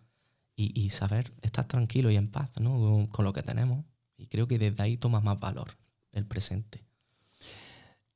[0.55, 3.07] y, saber estar tranquilo y en paz, ¿no?
[3.12, 3.86] con lo que tenemos.
[4.17, 5.77] Y creo que desde ahí tomas más valor
[6.12, 6.87] el presente.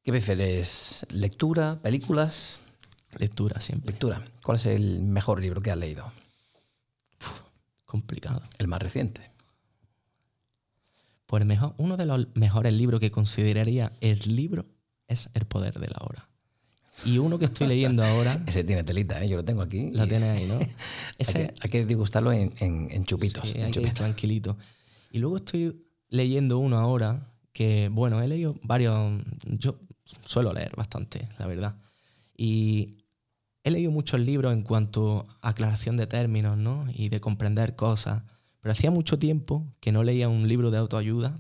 [0.04, 1.06] ¿Qué prefieres?
[1.12, 1.80] ¿Lectura?
[1.82, 2.60] ¿Películas?
[3.18, 3.92] Lectura siempre.
[3.92, 4.26] Lectura.
[4.44, 6.12] ¿Cuál es el mejor libro que has leído?
[7.92, 8.42] complicado.
[8.58, 9.32] El más reciente.
[11.26, 14.66] Pues mejor, uno de los mejores libros que consideraría el libro
[15.10, 16.30] es El poder de la hora.
[17.04, 18.42] Y uno que estoy leyendo ahora.
[18.48, 19.28] Ese tiene telita, ¿eh?
[19.28, 19.92] yo lo tengo aquí.
[19.92, 20.60] Lo tienes ahí, ¿no?
[21.18, 23.50] Ese, hay, que, degustarlo en, en, chupitos.
[23.50, 24.58] Sí, hay tranquilito.
[25.12, 29.22] Y luego estoy leyendo uno ahora que, bueno, he leído varios.
[29.46, 31.76] Yo suelo leer bastante, la verdad.
[32.36, 32.98] Y
[33.64, 36.86] he leído muchos libros en cuanto a aclaración de términos, ¿no?
[36.94, 38.24] Y de comprender cosas.
[38.60, 41.40] Pero hacía mucho tiempo que no leía un libro de autoayuda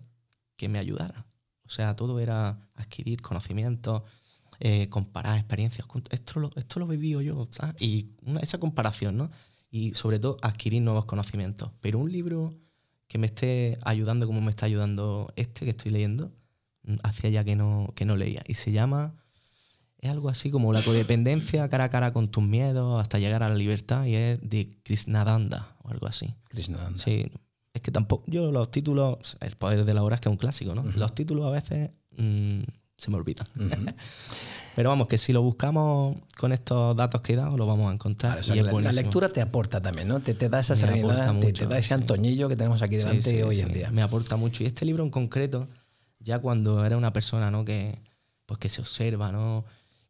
[0.56, 1.26] que me ayudara.
[1.65, 4.04] O sea, todo era adquirir conocimientos,
[4.60, 5.88] eh, comparar experiencias.
[6.10, 7.47] Esto lo, esto lo vivido yo.
[7.80, 9.32] Y esa comparación, ¿no?
[9.69, 11.71] Y sobre todo adquirir nuevos conocimientos.
[11.82, 12.54] Pero un libro
[13.08, 16.32] que me esté ayudando como me está ayudando este que estoy leyendo,
[17.04, 18.41] hacía ya que no, que no leía.
[18.48, 19.15] Y se llama,
[20.00, 23.50] es algo así como la codependencia cara a cara con tus miedos hasta llegar a
[23.50, 26.36] la libertad y es de Krishnadanda o algo así.
[26.50, 27.00] Krishnadanda.
[27.00, 27.32] Sí,
[27.74, 30.38] es que tampoco, yo los títulos, el poder de la hora es que es un
[30.38, 30.84] clásico, ¿no?
[30.84, 32.62] Los títulos a veces mm,
[32.98, 33.48] se me olvidan.
[34.76, 37.94] Pero vamos, que si lo buscamos con estos datos que he dado, lo vamos a
[37.94, 38.46] encontrar.
[38.48, 40.22] la, lectura te aporta también, ¿no?
[40.22, 43.89] Te, da esa serenidad, te, da ese antoñillo que tenemos aquí delante hoy en día.
[43.91, 44.63] Me aporta mucho.
[44.63, 45.67] Y este libro en concreto,
[46.23, 47.65] ya cuando era una persona ¿no?
[47.65, 48.01] que,
[48.45, 49.65] pues que se observa, ¿no?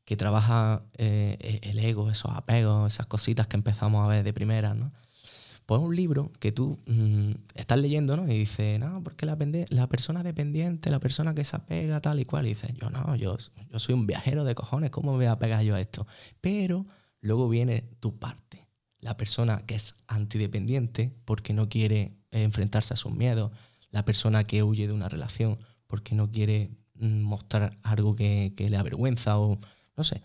[0.06, 4.74] que trabaja eh, el ego, esos apegos, esas cositas que empezamos a ver de primera,
[4.74, 4.92] ¿no?
[5.72, 8.30] pues un libro que tú mm, estás leyendo, ¿no?
[8.30, 9.38] Y dices, no, porque la,
[9.70, 12.46] la persona dependiente, la persona que se apega, tal y cual.
[12.46, 13.38] Y dices, yo no, yo,
[13.70, 16.06] yo soy un viajero de cojones, ¿cómo me voy a pegar yo a esto?
[16.42, 16.88] Pero
[17.22, 18.68] luego viene tu parte,
[19.00, 23.52] la persona que es antidependiente porque no quiere enfrentarse a sus miedos,
[23.92, 25.58] la persona que huye de una relación
[25.92, 29.60] porque no quiere mm, mostrar algo que, que le avergüenza o
[29.98, 30.22] no sé.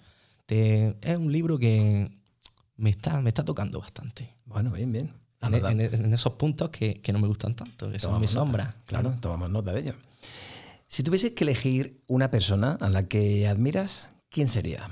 [0.46, 2.08] Te, es un libro que
[2.76, 4.36] me está, me está tocando bastante.
[4.44, 5.12] Bueno, bien, bien.
[5.42, 8.74] En, esos puntos que, no me gustan tanto, que son mis sombras.
[8.86, 9.94] Claro, tomamos nota de ello.
[10.86, 14.88] Si tuvieses que elegir una persona a la que admiras, ¿quién sería?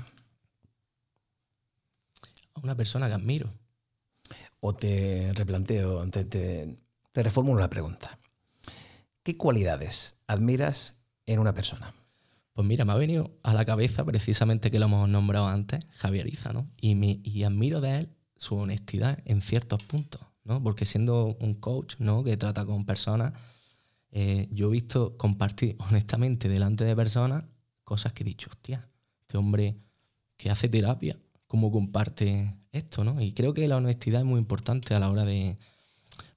[2.61, 3.49] Una persona que admiro.
[4.59, 6.77] O te replanteo, te, te,
[7.13, 8.19] te reformulo la pregunta.
[9.25, 11.95] ¿Qué cualidades admiras en una persona?
[12.53, 16.27] Pues mira, me ha venido a la cabeza precisamente que lo hemos nombrado antes, Javier
[16.27, 16.69] Iza, ¿no?
[16.79, 20.21] Y, me, y admiro de él su honestidad en ciertos puntos.
[20.43, 20.61] ¿no?
[20.61, 22.23] Porque siendo un coach, ¿no?
[22.23, 23.33] Que trata con personas,
[24.11, 27.45] eh, yo he visto compartir honestamente delante de personas
[27.83, 28.87] cosas que he dicho, hostia,
[29.21, 29.75] este hombre
[30.37, 33.19] que hace terapia, ¿cómo comparte esto, no?
[33.19, 35.57] Y creo que la honestidad es muy importante a la hora de,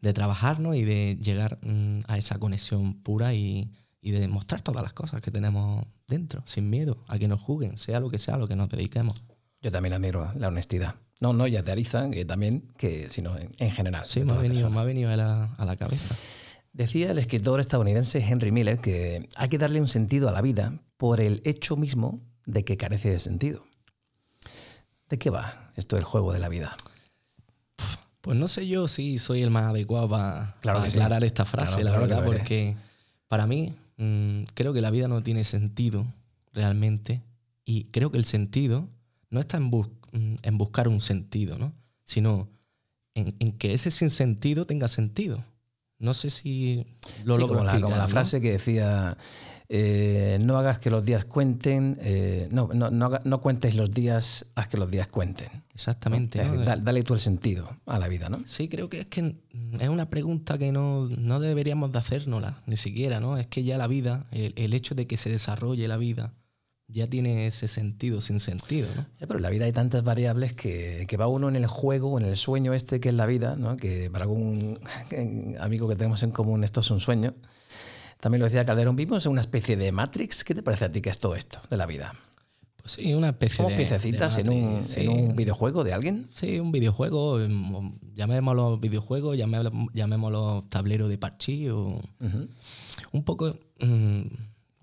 [0.00, 4.82] de trabajar, Y de llegar mm, a esa conexión pura y, y de mostrar todas
[4.82, 8.34] las cosas que tenemos dentro, sin miedo a que nos juzguen, sea lo que sea,
[8.34, 9.24] a lo que nos dediquemos.
[9.61, 10.94] Yo también admiro la honestidad.
[11.20, 14.04] No, no ya te Ariza, que también, que, sino en, general.
[14.06, 16.14] Sí, me ha, venido, me ha, venido, a la, a la cabeza.
[16.72, 20.80] Decía el escritor estadounidense Henry Miller que hay que darle un sentido a la vida
[20.96, 23.64] por el hecho mismo de que carece de sentido.
[25.08, 26.76] ¿De qué va esto del juego de la vida?
[28.28, 32.22] Pues no sé yo si soy el más adecuado para, aclarar esta frase, la verdad,
[32.22, 32.76] porque
[33.26, 36.04] para mí mm, creo que la vida no tiene sentido
[36.52, 37.22] realmente
[37.64, 38.86] y creo que el sentido
[39.30, 41.72] no está en, busca en buscar un sentido, ¿no?
[42.04, 42.50] sino
[43.14, 45.42] en, que ese sinsentido tenga sentido.
[45.98, 46.84] No sé si
[47.24, 49.16] lo logro como la, como la frase que decía,
[49.70, 54.68] eh, no hagas que los días cuenten, eh, no, no, no, cuentes los días, haz
[54.68, 55.48] que los días cuenten.
[55.74, 56.42] Exactamente.
[56.64, 58.40] dale tú el sentido a la vida, ¿no?
[58.46, 59.37] Sí, creo que es que
[59.78, 61.09] es una pregunta que no,
[61.40, 63.37] deberíamos de hacérnosla, ni siquiera, ¿no?
[63.37, 66.33] Es que ya la vida, el hecho de que se desarrolle la vida,
[66.88, 68.88] ya tiene ese sentido sin sentido.
[68.96, 69.04] ¿no?
[69.20, 72.24] pero en la vida hay tantas variables que, que, va uno en el juego, en
[72.24, 73.76] el sueño este que es la vida, ¿no?
[73.76, 74.81] que para algún
[75.61, 77.35] amigo que tenemos en común esto es un sueño.
[78.20, 80.44] También lo decía Calderón, vimos en una especie de Matrix.
[80.44, 82.14] ¿Qué te parece a ti que es todo esto de la vida?
[82.76, 83.76] Pues sí, una especie de.
[83.76, 86.28] piececitas en, un, en, un, videojuego de alguien?
[86.35, 87.38] Sí, un videojuego,
[88.14, 92.00] llamémoslo videojuego, llamémoslo tablero de parchí o.
[93.12, 93.57] Un poco.
[93.81, 94.22] Mm,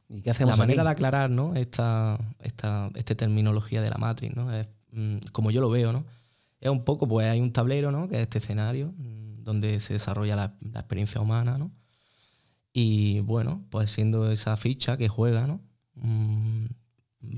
[0.07, 1.55] ¿Y qué hacemos la manera de aclarar ¿no?
[1.55, 4.53] esta, esta, terminología de la Matrix, ¿no?
[4.53, 6.05] Es, mm, como yo lo veo, ¿no?
[6.59, 8.07] Es un poco, pues hay un tablero, ¿no?
[8.07, 11.71] Que es este escenario mm, donde se desarrolla la, experiencia humana, ¿no?
[12.77, 15.61] Y bueno, pues siendo esa ficha que juega, ¿no?
[15.95, 16.65] Mm,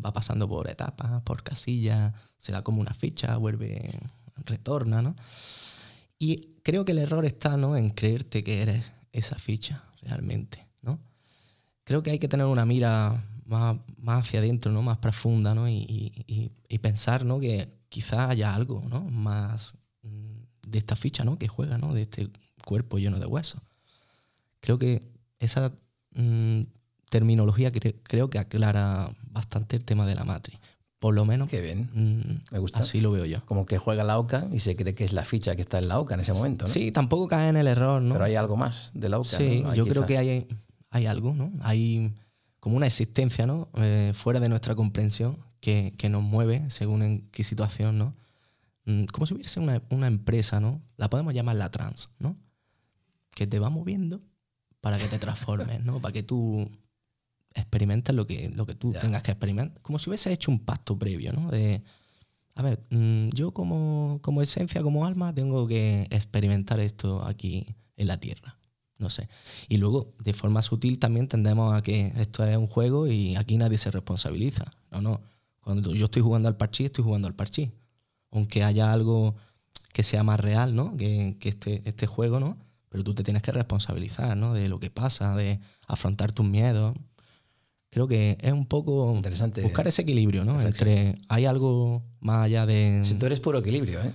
[0.04, 4.00] va pasando por etapas, por casillas, se da como una ficha, vuelve,
[4.46, 5.16] retorna, ¿no?
[6.18, 7.78] Y creo que el error está, ¿no?
[7.78, 10.68] En creerte que eres esa ficha realmente
[11.88, 14.82] creo que hay que tener una mira más, hacia adentro, ¿no?
[14.82, 15.70] más profunda, ¿no?
[15.70, 17.40] y, pensar ¿no?
[17.40, 19.02] que quizás haya algo ¿no?
[19.06, 21.40] más mm, de esta ficha ¿no?
[21.40, 21.94] que juega, ¿no?
[21.94, 22.30] de este
[22.66, 23.62] cuerpo lleno de huesos.
[24.60, 25.02] Creo que
[25.40, 25.74] esa
[26.16, 26.62] mm,
[27.10, 30.60] terminología creo que aclara bastante el tema de la matriz.
[31.00, 31.48] Por lo menos.
[31.50, 31.90] Qué bien.
[31.94, 32.80] mm, Me gusta.
[32.80, 33.46] Así lo veo yo.
[33.46, 35.88] Como que juega la OCA y se cree que es la ficha que está en
[35.90, 36.70] la OCA en ese momento, ¿no?
[36.70, 38.14] Sí, tampoco cae en el error, ¿no?
[38.14, 39.38] Pero hay algo más de la OCA.
[39.38, 40.48] Sí, yo creo que hay,
[40.90, 41.52] hay algo, ¿no?
[41.62, 42.14] Hay
[42.60, 43.70] como una existencia, ¿no?
[43.76, 48.16] Eh, fuera de nuestra comprensión que, que nos mueve según en qué situación, ¿no?
[48.86, 50.82] Mm, Como si hubiese una, una empresa, ¿no?
[50.98, 52.36] La podemos llamar la trans, ¿no?
[53.36, 54.20] Que te va moviendo
[54.88, 56.00] para que te transformes, ¿no?
[56.00, 56.72] Para que tú
[57.54, 59.82] experimentes lo que, lo que tú tengas que experimentar.
[59.82, 61.52] Como si hubiese hecho un pacto previo, ¿no?
[61.52, 61.84] De,
[62.56, 67.66] a ver, mm, yo como, como esencia, como alma, tengo que experimentar esto aquí
[67.98, 68.58] en la Tierra.
[68.98, 69.28] No sé.
[69.68, 73.58] Y luego, de forma sutil, también tendemos a que esto es un juego y aquí
[73.58, 74.72] nadie se responsabiliza.
[74.90, 75.22] No, no.
[75.60, 77.72] Cuando yo estoy jugando al parchís, estoy jugando al parchís.
[78.32, 79.36] Aunque haya algo
[79.92, 80.96] que sea más real, ¿no?
[80.96, 82.58] Que, que este, este juego, ¿no?
[82.98, 84.56] Pero tú te tienes que responsabilizar, ¿no?
[84.56, 86.96] De lo que pasa, de afrontar tus miedos.
[87.92, 89.62] Creo que es un poco Interesante.
[89.62, 90.54] buscar ese equilibrio, ¿no?
[90.58, 90.90] reflexión.
[90.90, 93.02] Entre hay algo más allá de...
[93.04, 94.12] Si tú eres puro equilibrio, ¿eh?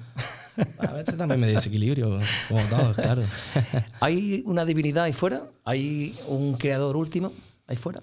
[0.81, 2.19] A veces también me desequilibrio,
[2.49, 3.23] como todos, claro.
[4.01, 5.45] ¿Hay una divinidad ahí fuera?
[5.65, 7.33] ¿Hay un creador último
[7.69, 8.01] ahí fuera?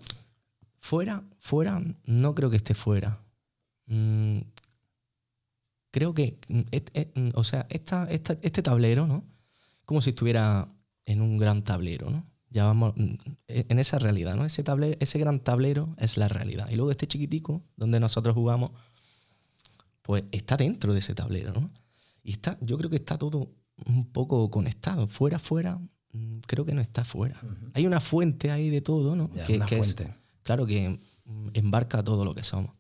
[0.80, 3.20] Fuera, fuera, no creo que esté fuera.
[3.88, 4.40] Mm,
[5.92, 9.26] creo que, mm, et- et- mm, o sea, esta, esta- este tablero, ¿no?
[9.90, 10.72] Como si estuviera
[11.08, 12.24] en un gran tablero, ¿no?
[12.52, 13.16] Ya vamos, mm,
[13.48, 14.46] en esa realidad, ¿no?
[14.46, 16.70] Ese, tablero, ese gran tablero es la realidad.
[16.70, 18.70] Y luego este chiquitico, donde nosotros jugamos,
[20.04, 21.72] pues está dentro de ese tablero, ¿no?
[22.22, 23.50] Y está, yo creo que está todo
[23.84, 25.08] un poco conectado.
[25.08, 25.80] Fuera, fuera,
[26.14, 27.42] mm, creo que no está fuera.
[27.74, 29.32] Hay una fuente ahí de todo, ¿no?
[29.34, 30.14] Ya, que, una que es- fuente.
[30.44, 32.76] claro que mm, embarca todo lo que somos.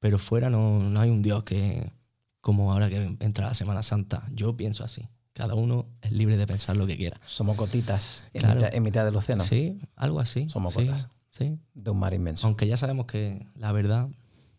[0.00, 1.92] Pero fuera no, no hay un Dios que,
[2.40, 5.06] como ahora que entra la Semana Santa, yo pienso así.
[5.34, 7.20] Cada uno es libre de pensar lo que quiera.
[7.26, 8.54] Somos gotitas en, Claro.
[8.56, 10.48] mitad, en mitad del océano, Sí, algo así.
[10.48, 11.08] Somos sí, gotas.
[11.30, 11.58] Sí.
[11.74, 12.46] de un mar inmenso.
[12.46, 14.08] Aunque ya sabemos que la verdad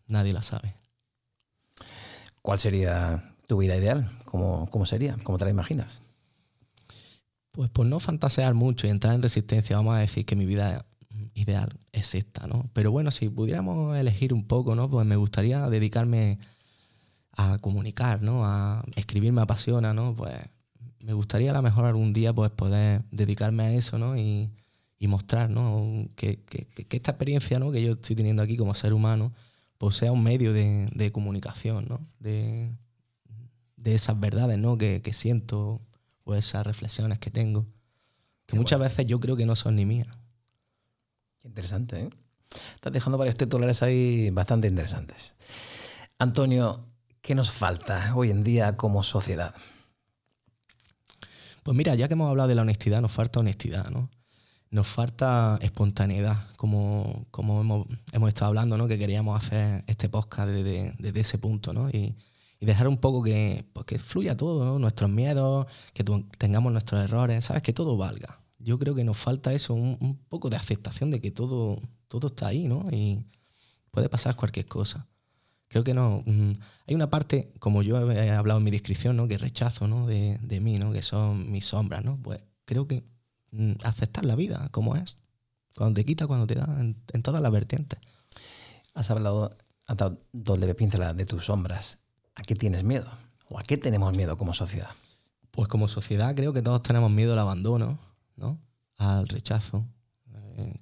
[0.06, 0.74] nadie la sabe.
[2.42, 4.08] ¿Cuál sería tu vida ideal?
[4.26, 5.16] ¿Cómo, cómo sería?
[5.24, 6.00] ¿Cómo te la imaginas?
[7.52, 10.84] Pues por no fantasear mucho y entrar en resistencia, vamos a decir que mi vida
[11.32, 12.68] ideal es esta, ¿no?
[12.74, 14.90] Pero bueno, si pudiéramos elegir un poco, ¿no?
[14.90, 16.38] Pues me gustaría dedicarme
[17.32, 18.44] a comunicar, ¿no?
[18.44, 20.14] A escribir me apasiona, ¿no?
[20.14, 20.34] Pues
[21.06, 24.16] me gustaría a lo mejor algún día pues poder dedicarme a eso, ¿no?
[24.16, 24.50] Y,
[24.98, 26.08] y mostrar, ¿no?
[26.16, 26.66] Que, que-
[26.96, 27.70] esta experiencia, ¿no?
[27.70, 29.32] Que yo estoy teniendo aquí como ser humano,
[29.78, 32.00] pues sea un medio de, de comunicación, ¿no?
[32.18, 32.72] De,
[33.76, 34.76] de esas verdades, ¿no?
[34.78, 35.80] Que, que siento
[36.24, 37.62] o esas reflexiones que tengo,
[38.46, 40.08] que Qué muchas veces yo creo que no son ni mías.
[41.40, 42.10] Qué interesante, ¿eh?
[42.74, 45.36] Estás dejando varios titulares ahí bastante interesantes.
[46.18, 46.84] Antonio,
[47.20, 49.54] ¿qué nos falta hoy en día como sociedad?
[51.66, 54.08] Pues mira, ya que hemos hablado de la honestidad, nos falta honestidad, ¿no?
[54.70, 58.86] Nos falta espontaneidad, como, como hemos, hemos estado hablando, ¿no?
[58.86, 61.88] Que queríamos hacer este podcast desde, desde ese punto, ¿no?
[61.88, 62.14] Y,
[62.60, 64.78] y dejar un poco que, pues que fluya todo, ¿no?
[64.78, 66.04] Nuestros miedos, que
[66.38, 67.64] tengamos nuestros errores, ¿sabes?
[67.64, 68.38] Que todo valga.
[68.60, 72.28] Yo creo que nos falta eso, un, un poco de aceptación de que todo, todo
[72.28, 72.86] está ahí, ¿no?
[72.92, 73.24] Y
[73.90, 75.08] puede pasar cualquier cosa.
[75.68, 76.22] Creo que no.
[76.26, 76.52] mm,
[76.86, 79.28] hay una parte, como yo he hablado en mi descripción, ¿no?
[79.28, 80.06] Que rechazo, ¿no?
[80.06, 80.92] De, de mí, ¿no?
[80.92, 82.18] Que son mis sombras, ¿no?
[82.22, 83.04] Pues creo que
[83.50, 85.18] mm, aceptar la vida como es.
[85.76, 87.98] Cuando te quita, cuando te da, en, en todas las vertientes.
[88.94, 91.98] Has hablado, has dado dos leve pinceladas de tus sombras.
[92.34, 93.08] ¿A qué tienes miedo?
[93.48, 94.90] ¿O a qué tenemos miedo como sociedad?
[95.50, 97.98] Pues como sociedad creo que todos tenemos miedo al abandono,
[98.36, 98.58] ¿no?
[98.96, 99.86] Al rechazo.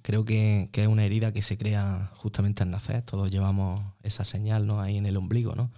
[0.01, 3.01] Creo que, que es una herida que se crea justamente al nacer.
[3.01, 4.81] Todos llevamos esa señal, ¿no?
[4.81, 5.71] Ahí en el ombligo, ¿no?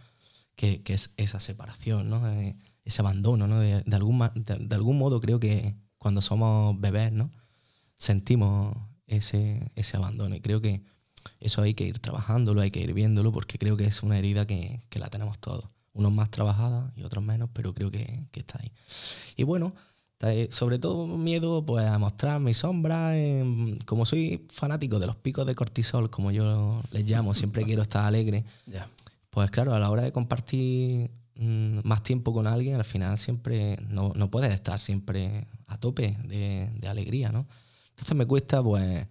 [0.56, 2.32] Que, que es esa separación, ¿no?
[2.32, 3.60] Eh, ese abandono, ¿no?
[3.60, 7.32] De, de algún, de, de algún modo creo que cuando somos bebés, ¿no?
[7.96, 8.76] Sentimos
[9.08, 10.84] ese, ese abandono y creo que
[11.40, 14.46] eso hay que ir trabajándolo, hay que ir viéndolo porque creo que es una herida
[14.46, 15.66] que, que la tenemos todos.
[15.94, 18.72] Unos más trabajadas y otros menos, pero creo que, que está ahí.
[19.36, 19.74] Y bueno,
[20.50, 23.16] sobre todo miedo pues, a mostrar mis sombras.
[23.16, 27.84] em, como soy fanático de los picos de cortisol, como yo les llamo, siempre quiero
[27.84, 28.44] estar alegre.
[28.66, 28.88] Ya.
[29.30, 33.78] Pues claro, a la hora de compartir mm, más tiempo con alguien, al final siempre
[33.88, 37.46] no, no puedes estar siempre a tope de, de alegría, ¿no?
[37.92, 39.08] Entonces me cuesta, pues,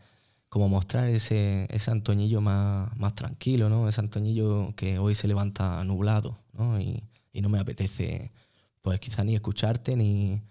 [0.49, 3.89] como mostrar ese, ese Antoñillo más, más tranquilo, ¿no?
[3.89, 6.81] Ese Antoñillo que hoy se levanta nublado, ¿no?
[6.81, 8.33] Y, y no me apetece,
[8.83, 10.43] pues, quizá ni escucharte, ni,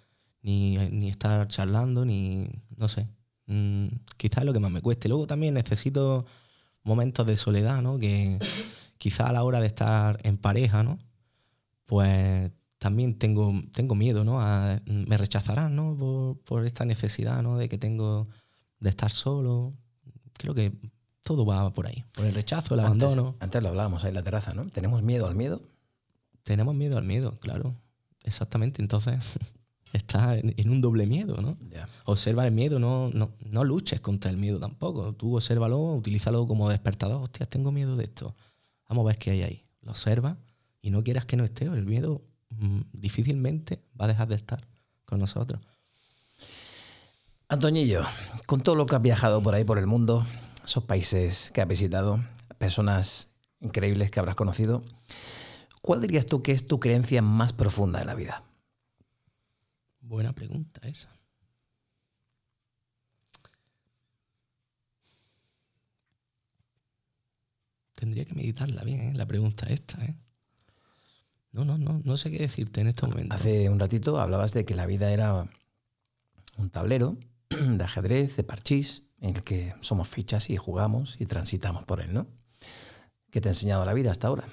[0.46, 3.08] ni, ni estar charlando, ni, no sé.
[3.48, 5.10] Mm, quizá es lo que más me cueste.
[5.10, 6.26] Luego también necesito
[6.84, 7.98] momentos de soledad, ¿no?
[7.98, 8.38] Que
[9.00, 11.00] quizá a la hora de estar en pareja, ¿no?
[11.86, 14.40] Pues también tengo, tengo miedo, ¿no?
[14.42, 15.96] A- me rechazarán, ¿no?
[15.98, 17.58] Por, por esta necesidad, ¿no?
[17.58, 18.28] De que tengo
[18.80, 19.74] de estar solo.
[20.34, 20.74] Creo que
[21.24, 23.36] todo va por ahí, por el rechazo, el Antes- abandono.
[23.40, 24.68] Antes, lo hablábamos ahí en la terraza, ¿no?
[24.70, 25.62] Tenemos miedo al miedo.
[26.44, 27.76] Tenemos miedo al miedo, claro.
[28.24, 29.16] Exactamente, entonces
[29.96, 31.58] está en, en un doble miedo, ¿no?
[32.06, 35.14] Observa el miedo, no, no, no luches contra el miedo tampoco.
[35.14, 37.24] Tú obsérvalo, utilízalo como despertador.
[37.24, 38.36] Hostias, tengo miedo de esto.
[38.88, 39.66] Vamos a ver qué hay ahí.
[39.82, 40.38] Lo observa
[40.82, 41.66] y no quieras que no esté.
[41.66, 44.68] El miedo mm, difícilmente va a dejar de estar
[45.06, 45.62] con nosotros.
[47.48, 48.02] Antoñillo,
[48.48, 50.26] con todo lo que has viajado por ahí por el mundo,
[50.64, 52.20] esos países que has visitado,
[52.58, 53.30] personas
[53.60, 54.82] increíbles que habrás conocido,
[55.82, 58.44] ¿cuál dirías tú que es tu creencia más profunda en la vida?
[60.08, 61.10] Buena pregunta esa.
[67.96, 69.14] Tendría que meditarla bien, ¿eh?
[69.16, 70.04] la pregunta esta.
[70.06, 70.16] ¿eh?
[71.54, 73.34] No, no, no, no sé qué decirte en este momento.
[73.34, 75.50] Hace un ratito hablabas de que la vida era
[76.58, 77.18] un tablero
[77.50, 82.14] de ajedrez, de parchís, en el que somos fichas y jugamos y transitamos por él,
[82.14, 82.28] ¿no?
[83.32, 84.44] ¿Qué te ha enseñado la vida hasta ahora?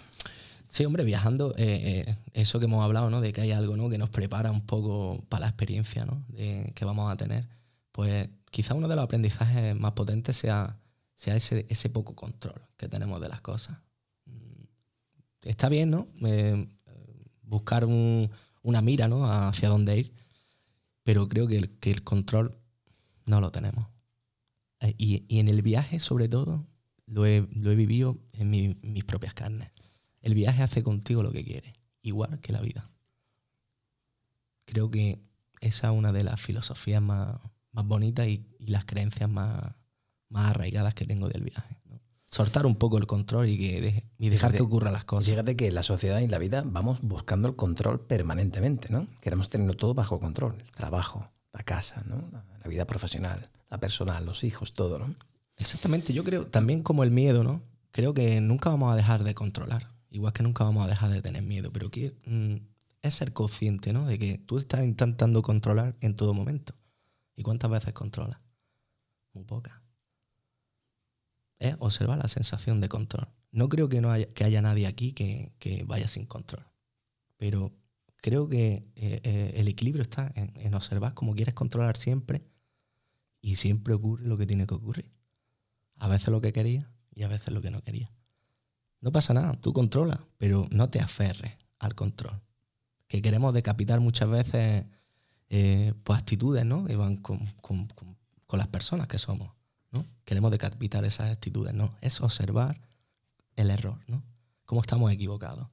[0.73, 3.21] Sí, hombre, viajando, eh, eh, eso que hemos hablado, ¿no?
[3.21, 3.91] De que hay algo, ¿no?
[3.91, 6.25] Que nos prepara un poco para la experiencia, ¿no?
[6.35, 7.47] Que vamos a tener.
[7.93, 10.79] Pues quizá uno de los aprendizajes más potentes sea,
[11.15, 13.77] sea ese, ese poco control que tenemos de las cosas.
[14.25, 14.63] Mm,
[15.43, 16.09] Está bien, ¿no?
[16.25, 16.67] Eh,
[17.43, 18.31] buscar un-
[18.63, 19.27] una mira, ¿no?
[19.31, 20.15] Hacia dónde ir.
[21.03, 22.57] Pero creo que el, control
[23.27, 23.89] no lo tenemos.
[24.97, 26.67] Y, y en el viaje, sobre todo,
[27.05, 29.72] lo he, lo he vivido en mi- mis propias carnes.
[30.23, 32.89] El viaje hace contigo lo que quiere, igual que la vida.
[34.65, 35.21] Creo que
[35.61, 37.37] esa es una de las filosofías más,
[37.73, 39.75] más bonitas y, y las creencias más,
[40.29, 41.77] más arraigadas que tengo del viaje.
[41.87, 42.01] ¿no?
[42.31, 45.27] Soltar un poco el control y, que deje- y dejar Fíjate, que ocurran las cosas.
[45.31, 49.07] Fíjate que en la sociedad y en la vida vamos buscando el control permanentemente, ¿no?
[49.21, 50.57] Queremos tenerlo todo bajo control.
[50.63, 52.29] El trabajo, la casa, ¿no?
[52.33, 55.15] La, la vida profesional, la personal, los hijos, todo, ¿no?
[55.59, 57.63] Exactamente, yo creo también como el miedo, ¿no?
[57.91, 61.23] Creo que nunca vamos a dejar de controlar, igual que nunca vamos a dejar de
[61.23, 62.57] tener miedo, pero que mm,
[63.03, 64.07] es ser consciente, ¿no?
[64.07, 66.75] De que tú estás intentando controlar en todo momento.
[67.35, 68.39] ¿Y cuántas veces controlas?
[69.33, 69.75] Muy pocas.
[71.59, 73.29] Es observar la sensación de control.
[73.51, 76.67] No creo que, no haya, que haya nadie aquí que, que vaya sin control,
[77.37, 77.73] pero
[78.17, 82.47] creo que eh, eh, el equilibrio está en, en observar cómo quieres controlar siempre
[83.41, 85.13] y siempre ocurre lo que tiene que ocurrir.
[85.97, 88.11] A veces lo que quería y a veces lo que no quería.
[89.03, 92.41] No pasa nada, tú controlas, pero no te aferres al control.
[93.09, 94.85] Que queremos decapitar muchas veces
[95.51, 96.85] eh, pues actitudes ¿no?
[96.87, 98.17] que van con, con- con-
[98.59, 99.51] las personas que somos.
[99.91, 100.07] ¿no?
[100.25, 101.91] Queremos decapitar esas actitudes, no.
[102.01, 102.81] Es observar
[103.57, 104.23] el error, ¿no?
[104.67, 105.69] Cómo estamos equivocados.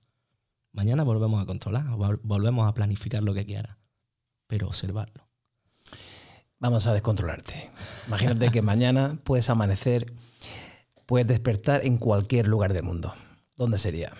[0.71, 3.77] Mañana volvemos a controlar, vol- volvemos a planificar lo que quieras,
[4.47, 5.27] pero observarlo.
[6.59, 7.69] Vamos a descontrolarte.
[8.07, 10.13] Imagínate que mañana puedes amanecer,
[11.09, 13.11] puedes despertar en cualquier lugar del mundo.
[13.57, 14.13] ¿Dónde sería?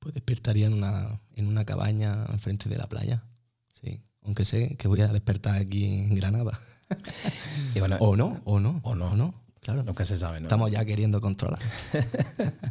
[0.00, 3.22] Pues despertaría en una, en una cabaña enfrente de la playa.
[3.80, 4.02] Sí.
[4.22, 6.58] Aunque sé que voy a despertar aquí en Granada.
[7.76, 9.06] Y bueno, O no, o no, O no.
[9.12, 9.32] o no.
[9.60, 9.84] Claro.
[9.84, 10.46] nunca se sabe, ¿no?
[10.48, 11.60] Estamos ya queriendo controlar.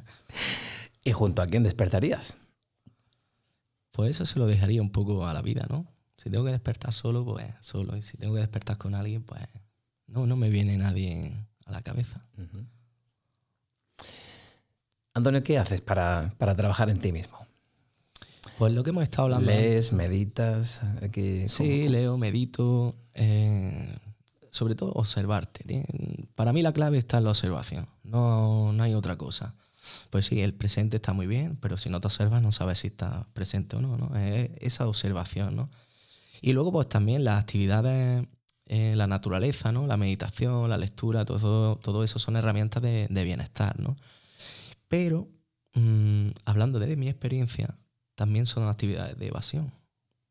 [1.06, 2.36] ¿Y junto a quién despertarías?
[3.94, 5.86] Pues eso se lo dejaría un poco a la vida, ¿no?
[6.22, 7.96] Si tengo que despertar solo, pues solo.
[7.96, 9.42] Y si tengo que despertar con alguien, pues
[10.08, 11.34] no, no me viene nadie
[11.66, 12.26] a la cabeza.
[15.14, 17.38] Antonio, ¿qué haces para, para trabajar en ti mismo?
[18.58, 19.48] Pues lo que hemos estado hablando.
[19.52, 20.82] ¿Lees, meditas?
[21.12, 22.96] ¿Qué- Sí, leo, medito.
[23.14, 23.98] eh,
[24.52, 25.86] sobre todo observarte.
[26.36, 27.88] Para mí la clave está en la observación.
[28.04, 29.54] No, no hay otra cosa.
[30.10, 32.88] Pues sí, el presente está muy bien, pero si no te observas no sabes si
[32.88, 33.98] estás presente o no.
[33.98, 34.16] ¿no?
[34.18, 35.70] Es esa observación, ¿no?
[36.42, 38.26] Y luego pues también las actividades,
[38.66, 39.88] eh, la naturaleza, ¿no?
[39.88, 43.96] La meditación, la lectura, todo, todo eso son herramientas de, bienestar, ¿no?
[44.88, 45.28] Pero,
[45.74, 47.78] mm, hablando de mi experiencia,
[48.16, 49.74] también son actividades de evasión.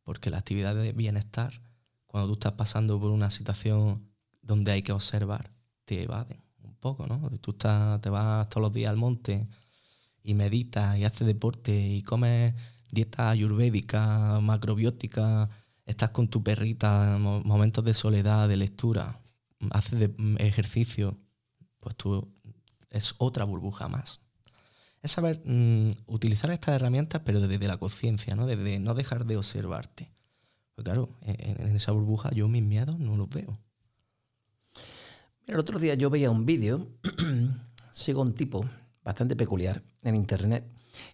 [0.03, 1.63] Porque las actividades de bienestar,
[2.07, 4.11] cuando tú estás pasando por una situación
[4.43, 5.53] donde hay que observar,
[5.85, 7.31] te evaden un poco, ¿no?
[7.41, 9.49] Tú estás, te vas todos los días al monte
[10.23, 12.55] y meditas y haces deporte y comes
[12.91, 15.49] dieta ayurvédica, macrobiótica,
[15.89, 19.21] estás con tu perrita, mo- momentos de soledad, de lectura,
[19.71, 21.19] haces de- ejercicio,
[21.81, 22.33] pues tú
[22.91, 24.21] es otra burbuja más.
[25.03, 28.47] Es saber mm, utilizar estas herramientas, pero desde la conciencia, ¿no?
[28.47, 30.11] Desde no dejar de observarte.
[30.75, 33.59] Pues claro, en, en esa burbuja yo mis miedos no los veo.
[35.47, 36.87] El otro día yo veía un vídeo,
[37.91, 38.65] sigo un tipo
[39.03, 40.65] bastante peculiar en internet.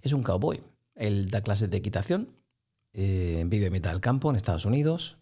[0.02, 0.60] Es un cowboy.
[0.96, 2.28] Él da clases de equitación,
[2.94, 5.18] eh, vive en mitad del campo en Estados Unidos.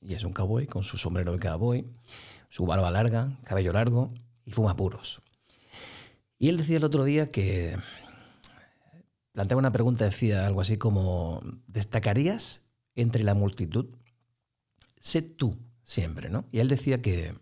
[0.00, 1.86] Y es un cowboy con su sombrero de cowboy,
[2.48, 4.12] su barba larga, cabello largo
[4.44, 5.22] y fuma puros.
[6.38, 7.76] Y él decía el otro día que
[9.32, 12.62] planteaba una pregunta, decía algo así como, ¿destacarías
[12.94, 13.86] entre la multitud?
[15.00, 16.44] Sé tú siempre, ¿no?
[16.52, 17.34] Y él decía que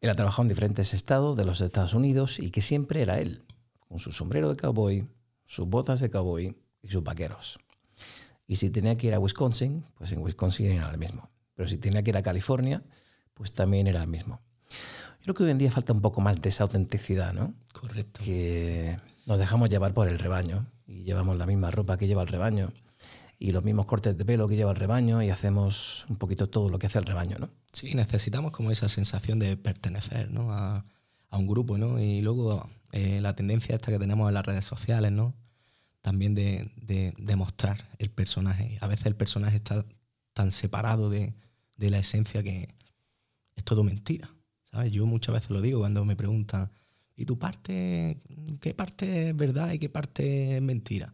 [0.00, 3.44] él ha trabajado en diferentes estados de los Estados Unidos y que siempre era él,
[3.88, 5.08] con su sombrero de cowboy,
[5.44, 7.58] sus botas de cowboy y sus vaqueros.
[8.46, 11.30] Y si tenía que ir a Wisconsin, pues en Wisconsin era el mismo.
[11.54, 12.82] Pero si tenía que ir a California,
[13.34, 14.40] pues también era el mismo.
[15.22, 17.54] Yo creo que hoy en día falta un poco más de esa autenticidad, ¿no?
[17.72, 18.20] Correcto.
[18.22, 22.28] Que nos dejamos llevar por el rebaño y llevamos la misma ropa que lleva el
[22.28, 22.72] rebaño
[23.38, 26.70] y los mismos cortes de pelo que lleva el rebaño y hacemos un poquito todo
[26.70, 27.50] lo que hace el rebaño, ¿no?
[27.72, 30.52] Sí, necesitamos como esa sensación de pertenecer ¿no?
[30.52, 30.86] a,
[31.30, 32.00] a un grupo, ¿no?
[32.00, 35.34] Y luego eh, la tendencia esta que tenemos en las redes sociales, ¿no?
[36.06, 38.78] También de, de, mostrar el personaje.
[38.80, 39.84] A veces el personaje está
[40.34, 41.34] tan separado de,
[41.74, 42.68] de la esencia que
[43.56, 44.32] es todo mentira.
[44.70, 44.92] ¿sabes?
[44.92, 46.70] Yo muchas veces lo digo cuando me preguntan,
[47.16, 48.20] ¿y tu parte,
[48.60, 51.12] qué parte es verdad y qué parte es mentira?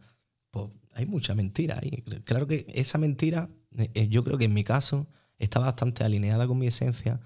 [0.51, 2.03] Pues hay mucha mentira ahí.
[2.23, 5.07] Claro que esa mentira, eh, yo creo que en mi caso
[5.39, 7.19] está bastante alineada con mi esencia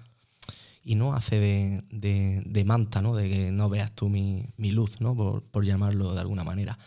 [0.82, 3.14] y no hace de, de, de manta, ¿no?
[3.14, 5.14] De que no veas tú mi, mi luz, ¿no?
[5.14, 6.78] Por, por, llamarlo de alguna manera.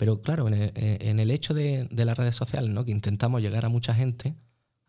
[0.00, 2.86] Pero claro, en el, en el hecho de, de, las redes sociales, ¿no?
[2.86, 4.34] Que intentamos llegar a mucha gente,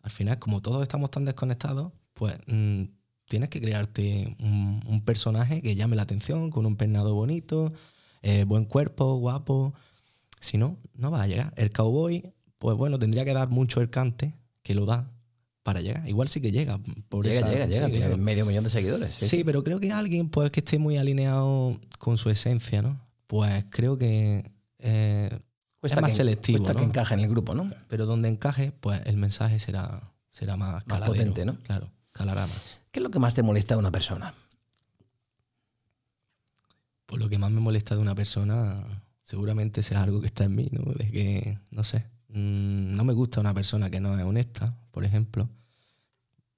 [0.00, 2.84] al final, como todos estamos tan desconectados, pues mmm,
[3.28, 7.74] tienes que crearte un, un, personaje que llame la atención, con un peinado bonito,
[8.22, 9.74] eh, buen cuerpo, guapo.
[10.40, 11.52] Si no, no va a llegar.
[11.58, 15.10] El cowboy, pues bueno, tendría que dar mucho el cante, que lo da,
[15.62, 16.08] para llegar.
[16.08, 16.80] Igual sí que llega.
[17.10, 17.84] Por llega, esa, llega, llega.
[17.84, 18.16] sí, Tiene creo.
[18.16, 19.12] medio millón de seguidores.
[19.12, 22.98] Sí, sí, pero creo que alguien pues, que esté muy alineado con su esencia, ¿no?
[23.26, 24.50] Pues creo que
[24.82, 25.40] eh,
[25.80, 26.58] cuesta es más que, selectivo.
[26.58, 26.78] Cuesta ¿no?
[26.80, 27.70] que encaje en el grupo, ¿no?
[27.88, 31.56] Pero donde encaje, pues el mensaje será, será más, más potente, ¿no?
[31.60, 32.80] Claro, calará más.
[32.90, 34.34] ¿Qué es lo que más te molesta de una persona?
[37.06, 38.84] Pues lo que más me molesta de una persona
[39.22, 40.92] seguramente sea algo que está en mí, ¿no?
[40.92, 45.04] De que, no sé, mmm, no me gusta una persona que no es honesta, por
[45.04, 45.48] ejemplo.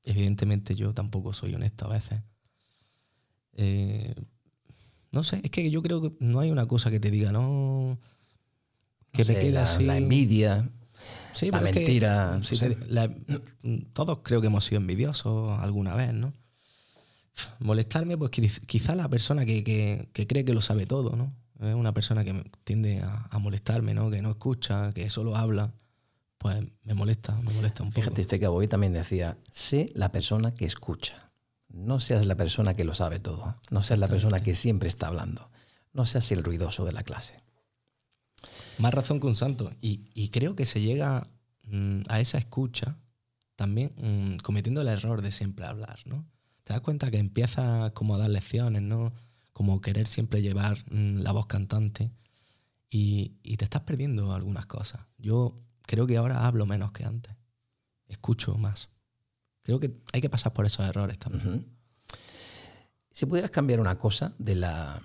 [0.04, 2.20] Evidentemente yo tampoco soy honesto a veces.
[3.52, 4.14] Eh,
[5.12, 7.98] no sé, es que yo creo que no hay una cosa que te diga, no.
[9.14, 9.84] Que te quede la, así.
[9.84, 10.68] La envidia.
[11.32, 12.40] Sí, la es mentira.
[12.48, 13.10] Que, la,
[13.92, 16.32] todos creo que hemos sido envidiosos alguna vez, ¿no?
[17.58, 21.32] Molestarme, pues quizá la persona que, que, que, cree que lo sabe todo, ¿no?
[21.60, 24.10] Es una persona que tiende a, a, molestarme, ¿no?
[24.10, 25.72] Que no escucha, que solo habla.
[26.38, 28.02] Pues me molesta, me molesta un poco.
[28.02, 31.32] Fíjate, este cowboy también decía, sé la persona que escucha.
[31.68, 33.56] No seas la persona que lo sabe todo.
[33.70, 35.50] No seas la persona que siempre está hablando.
[35.92, 37.43] No seas el ruidoso de la clase.
[38.78, 39.70] Más razón que un santo.
[39.80, 41.28] Y, creo que se llega
[41.64, 42.98] mmm, a esa escucha
[43.56, 46.26] también mmm, cometiendo el error de siempre hablar, ¿no?
[46.64, 49.12] Te das cuenta que empiezas como a dar lecciones, ¿no?
[49.52, 52.10] Como querer siempre llevar mmm, la voz cantante
[52.90, 55.00] y, te estás perdiendo algunas cosas.
[55.18, 57.34] Yo creo que ahora hablo menos que antes.
[58.06, 58.90] Escucho más.
[59.62, 61.66] Creo que hay que pasar por esos errores también.
[63.10, 65.00] Si pudieras cambiar una cosa de la,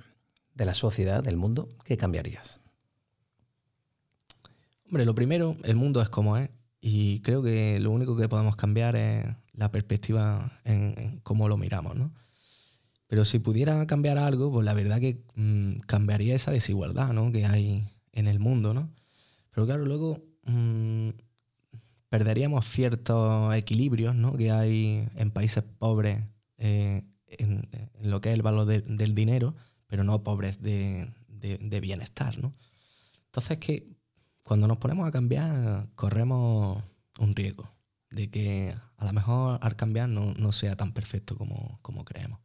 [0.53, 2.59] de la sociedad, del mundo, ¿qué cambiarías?
[4.89, 6.49] Hombre, lo primero, el mundo es como es
[6.81, 9.23] y creo que lo único que podemos cambiar es
[9.53, 12.11] la perspectiva en, cómo lo miramos, ¿no?
[13.05, 17.31] Pero si pudiera cambiar algo, pues la verdad que mmm, cambiaría esa desigualdad ¿no?
[17.31, 18.89] que hay en el mundo, ¿no?
[19.51, 21.09] Pero claro, luego mmm,
[22.09, 24.35] perderíamos ciertos equilibrios ¿no?
[24.35, 26.23] que hay en países pobres
[26.57, 27.69] eh, en,
[28.01, 32.39] lo que es el valor de, del dinero, pero no pobres de, de, de bienestar,
[32.39, 32.55] ¿no?
[33.27, 33.98] Entonces que
[34.49, 36.83] cuando nos ponemos a cambiar, corremos
[37.19, 37.71] un riesgo
[38.09, 42.39] de que a lo mejor al cambiar no, no sea tan perfecto como, como creemos.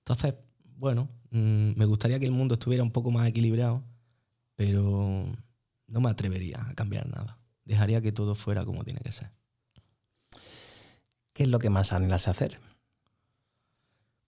[0.00, 0.34] Entonces,
[0.76, 3.82] bueno, mmm, me gustaría que el mundo estuviera un poco más equilibrado,
[4.54, 5.24] pero
[5.86, 7.38] no me atrevería a cambiar nada.
[7.64, 9.30] Dejaría que todo fuera como tiene que ser.
[11.32, 12.58] ¿Qué es lo que más anhelas hacer?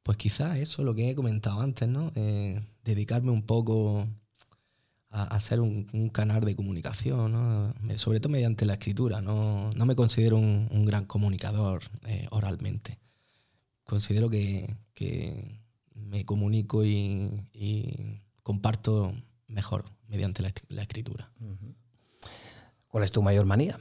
[0.02, 2.10] Pues quizás eso, lo que he comentado antes, ¿no?
[2.14, 4.08] Eh, dedicarme un poco
[5.16, 7.74] a, a ser un, un, canal de comunicación, ¿no?
[7.98, 9.22] sobre todo mediante la escritura.
[9.22, 12.98] No, no me considero un, un gran comunicador eh, oralmente.
[13.84, 15.58] Considero que, que
[15.94, 19.14] me comunico y, y, comparto
[19.48, 21.32] mejor mediante la, la escritura.
[21.40, 21.74] Uh -huh.
[22.88, 23.78] ¿Cuál es tu mayor manía?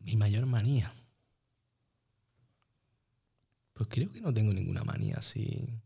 [0.00, 0.92] Mi mayor manía.
[3.72, 5.80] Pues creo que no tengo ninguna manía así.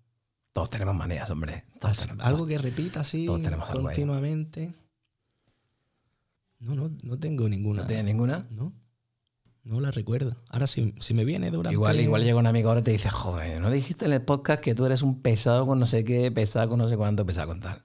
[0.53, 1.65] Todos tenemos manías, hombre.
[1.81, 4.75] Todos tenemos, algo que repita así todos tenemos continuamente.
[6.61, 7.83] No, no, no tengo ninguna.
[7.83, 8.47] ¿No tienes ninguna?
[8.51, 8.73] No.
[9.65, 10.37] No la recuerdo.
[10.49, 11.73] Ahora si, si me viene durante...
[11.75, 14.61] Igual, igual llega un amigo ahora y te dice, joder, ¿no dijiste en el podcast
[14.61, 17.49] que tú eres un pesado con no sé qué, pesado con no sé cuánto, pesado
[17.49, 17.83] con tal?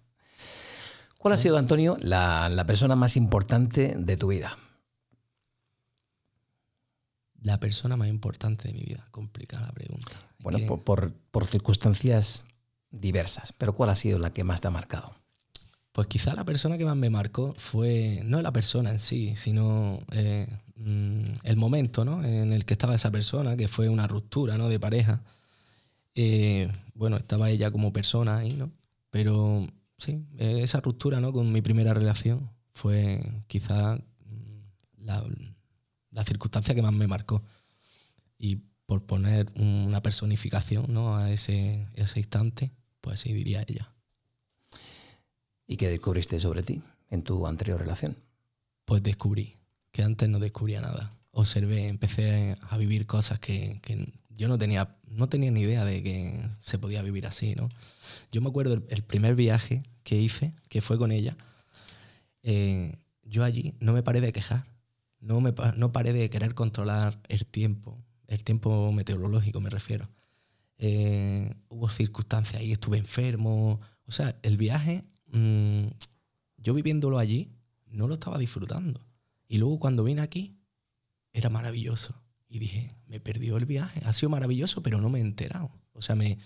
[1.20, 4.58] ¿Cuál ha sido, Antonio, la, la persona más importante de tu vida?
[7.42, 9.08] La persona más importante de mi vida.
[9.12, 10.12] Complicada la pregunta.
[10.40, 12.46] Bueno, por- por circunstancias
[12.92, 15.14] diversas, pero ¿cuál ha sido la que más te ha marcado?
[15.92, 20.00] Pues quizá la persona que más me marcó fue, no la persona en sí, sino
[20.12, 22.24] eh, mm, el momento ¿no?
[22.24, 24.70] en el que estaba esa persona, que fue una ruptura ¿no?
[24.70, 25.24] de pareja.
[26.14, 28.72] Eh, bueno, estaba ella como persona ahí, ¿no?
[29.10, 29.68] Pero
[29.98, 31.34] sí, eh, esa ruptura ¿no?
[31.34, 35.26] con mi primera relación fue quizá mm, la,
[36.12, 37.44] la circunstancia que más me marcó.
[38.38, 41.18] Y por poner una personificación ¿no?
[41.18, 42.72] a ese, ese instante,
[43.08, 43.94] pues sí diría ella.
[45.66, 48.18] ¿Y qué descubriste sobre ti en tu anterior relación?
[48.88, 49.58] pues descubrí
[49.92, 51.14] que antes no descubría nada.
[51.32, 56.02] Observé, empecé a vivir cosas que, que yo no tenía, no tenía ni idea de
[56.02, 57.68] que se podía vivir así, ¿no?
[58.32, 61.36] Yo me acuerdo el, el primer viaje que hice, que fue con ella,
[62.44, 64.66] eh, yo allí no me paré de quejar,
[65.20, 70.08] no, me, no paré de querer controlar el tiempo, el tiempo meteorológico me refiero.
[70.78, 75.88] Eh, hubo circunstancias ahí, estuve enfermo, o sea, el viaje, mm,
[76.58, 77.52] yo viviéndolo allí,
[77.88, 79.06] no lo estaba disfrutando.
[79.48, 80.58] Y luego cuando vine aquí,
[81.34, 82.22] era maravilloso.
[82.50, 84.02] Y dije, me perdió el viaje.
[84.06, 85.72] Ha sido maravilloso, pero no me he enterado.
[85.94, 86.38] O sea, me,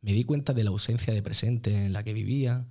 [0.00, 2.66] me di cuenta de la ausencia de presente en la que vivía.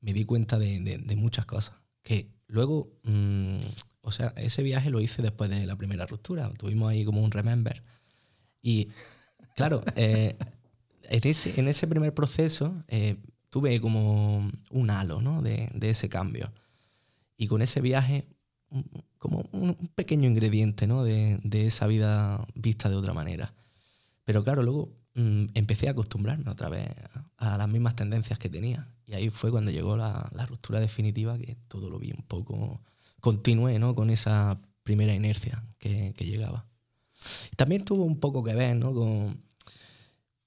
[0.00, 1.76] Me di cuenta de, muchas cosas.
[2.02, 3.60] Que luego, mm,
[4.00, 6.50] o sea, ese viaje lo hice después de la primera ruptura.
[6.54, 7.84] Tuvimos ahí como un remember.
[8.60, 8.88] Y
[9.54, 10.36] claro, eh,
[11.10, 13.16] en, ese, primer proceso eh,
[13.50, 15.42] tuve como un halo ¿no?
[15.42, 16.52] de, ese cambio.
[17.36, 18.26] Y con ese viaje,
[19.18, 21.04] como un pequeño ingrediente ¿no?
[21.04, 23.54] de, esa vida vista de otra manera.
[24.24, 26.88] Pero claro, luego mm, empecé a acostumbrarme otra vez
[27.36, 28.88] a las mismas tendencias que tenía.
[29.06, 32.80] Y ahí fue cuando llegó la, ruptura definitiva, que todo lo vi un poco.
[33.20, 33.94] Continué ¿no?
[33.94, 36.71] con esa primera inercia que llegaba.
[37.56, 38.92] También tuvo un poco que ver ¿no?
[38.94, 39.42] con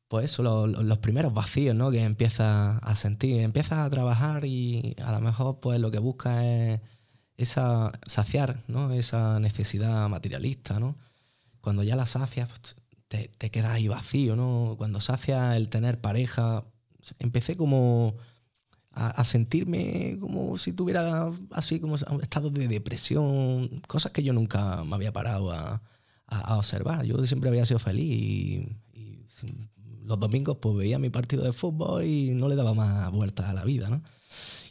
[0.07, 1.89] pues eso, lo- lo- los primeros vacíos ¿no?
[1.91, 3.39] que empiezas a sentir.
[3.41, 6.81] Empiezas a trabajar y a lo mejor pues lo que buscas es
[7.37, 8.93] esa, saciar ¿no?
[8.93, 10.79] esa necesidad materialista.
[10.79, 10.97] ¿no?
[11.61, 12.75] Cuando ya la sacias, pues,
[13.07, 14.35] te, quedas ahí vacío.
[14.35, 14.75] ¿no?
[14.77, 16.65] Cuando sacias el tener pareja,
[17.19, 18.15] empecé como
[18.91, 24.95] a, sentirme como si tuviera así como estados de depresión, cosas que yo nunca me
[24.95, 25.81] había parado a,
[26.27, 27.05] a- a observar.
[27.05, 29.25] Yo siempre había sido feliz y, y
[30.03, 33.53] los domingos pues veía mi partido de fútbol y no le daba más vueltas a
[33.53, 34.01] la vida, ¿no?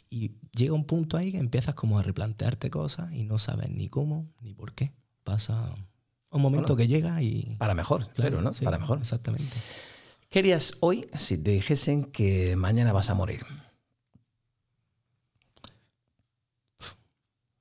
[0.09, 3.89] Y llega un punto ahí que empiezas como a replantearte cosas y no sabes ni
[3.89, 4.93] cómo ni por qué.
[5.23, 5.73] Pasa
[6.31, 7.55] un momento Bueno, que llega y...
[7.57, 8.53] Para mejor, claro, ¿no?
[8.53, 8.99] sí, Para mejor.
[8.99, 9.55] Exactamente.
[10.29, 13.41] ¿Qué harías hoy si te dijesen que mañana vas a morir?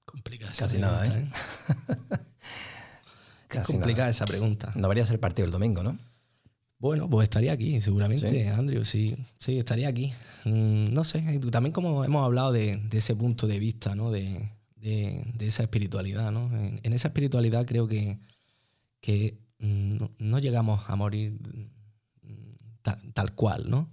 [0.04, 1.38] Complicada esa Casi nada, pregunta,
[3.62, 4.72] Es complicada esa pregunta.
[4.74, 5.98] No verías el partido el domingo, ¿no?
[6.78, 8.48] Bueno, pues estaría aquí, seguramente, ¿Sí?
[8.48, 10.12] Andrew, sí, sí, estaría aquí.
[10.44, 14.10] Mm, no sé, también como hemos hablado de, de ese punto de vista, ¿no?
[14.10, 16.54] De, de- de esa espiritualidad, ¿no?
[16.54, 18.18] En, en esa espiritualidad creo que,
[19.00, 21.38] que mm, no, no llegamos a morir
[22.22, 23.88] mm, ta- tal cual, ¿no?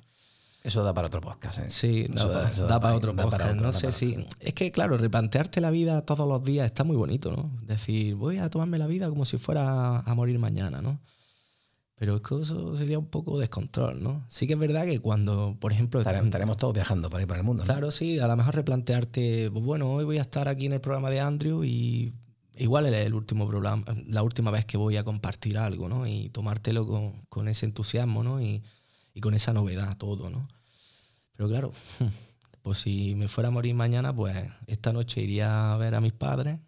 [0.63, 1.69] Eso da para otro podcast, ¿eh?
[1.69, 3.51] Sí, Eso da, da- da da para pa- otro da para podcast.
[3.55, 4.25] otro, no sé para si.
[4.39, 7.51] Es que, claro, replantearte la vida todos los días está muy bonito, ¿no?
[7.63, 10.99] Decir, voy a tomarme la vida como si fuera a morir mañana, ¿no?
[11.95, 14.25] Pero es que eso sería un poco descontrol, ¿no?
[14.27, 15.99] Sí que es verdad que cuando, por ejemplo.
[15.99, 17.71] Estaremos, estaremos todos viajando por ahí por el mundo, ¿no?
[17.71, 20.81] Claro, sí, a lo mejor replantearte, pues bueno, hoy voy a estar aquí en el
[20.81, 22.13] programa de Andrew y
[22.57, 26.05] igual es el último programa, la última vez que voy a compartir algo, ¿no?
[26.07, 28.41] Y tomártelo con, con ese entusiasmo, ¿no?
[28.41, 28.63] Y,
[29.13, 30.47] y con esa novedad todo, ¿no?
[31.33, 31.71] Pero claro,
[32.61, 34.35] pues si me fuera a morir mañana, pues
[34.67, 36.59] esta noche iría a ver a mis padres,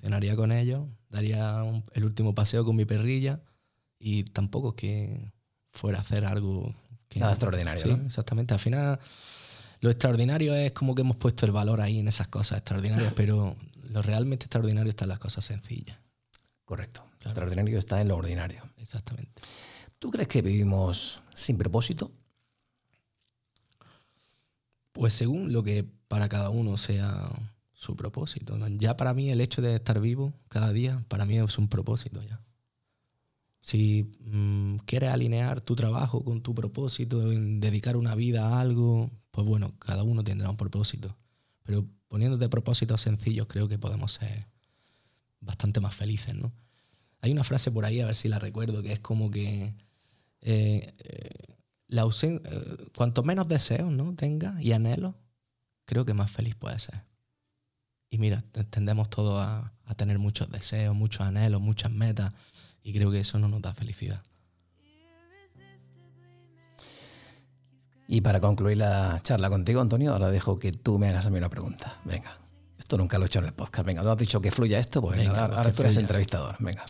[0.00, 3.40] cenaría con ellos, daría un- el último paseo con mi perrilla
[3.98, 5.32] y tampoco es que
[5.72, 6.74] fuera a hacer algo
[7.08, 7.20] que...
[7.20, 8.04] Nada extraordinario, Sí, ¿no?
[8.06, 8.54] exactamente.
[8.54, 8.98] Al final,
[9.80, 13.56] lo extraordinario es como que hemos puesto el valor ahí en esas cosas extraordinarias, pero
[13.90, 15.98] lo realmente extraordinario está en las cosas sencillas.
[16.64, 17.04] Correcto.
[17.20, 18.62] Lo extraordinario está en lo ordinario.
[18.78, 19.32] Exactamente.
[20.06, 22.12] ¿Tú crees que vivimos sin propósito?
[24.92, 27.28] Pues según lo que para cada uno sea
[27.72, 28.56] su propósito.
[28.78, 32.22] Ya para mí el hecho de estar vivo cada día, para mí es un propósito
[32.22, 32.40] ya.
[33.62, 39.44] Si mm, quieres alinear tu trabajo con tu propósito, dedicar una vida a algo, pues
[39.44, 41.16] bueno, cada uno tendrá un propósito.
[41.64, 44.46] Pero poniéndote propósitos sencillos, creo que podemos ser
[45.40, 46.52] bastante más felices, ¿no?
[47.22, 49.74] Hay una frase por ahí, a ver si la recuerdo, que es como que
[50.40, 51.56] eh, eh,
[51.88, 54.14] la eh, cuanto menos deseos ¿no?
[54.14, 55.14] tenga y anhelos,
[55.84, 57.04] creo que más feliz puede ser.
[58.10, 62.32] Y mira, tendemos todos a, a tener muchos deseos, muchos anhelos, muchas metas,
[62.82, 64.22] y creo que eso no nos da felicidad.
[68.08, 71.38] Y para concluir la charla contigo, Antonio, ahora dejo que tú me hagas a mí
[71.38, 72.00] una pregunta.
[72.04, 72.36] Venga,
[72.78, 73.84] esto nunca lo he hecho en el podcast.
[73.84, 75.00] Venga, ¿no has dicho que fluya esto?
[75.00, 76.54] Pues venga, ahora, tú eres entrevistador.
[76.60, 76.84] Venga.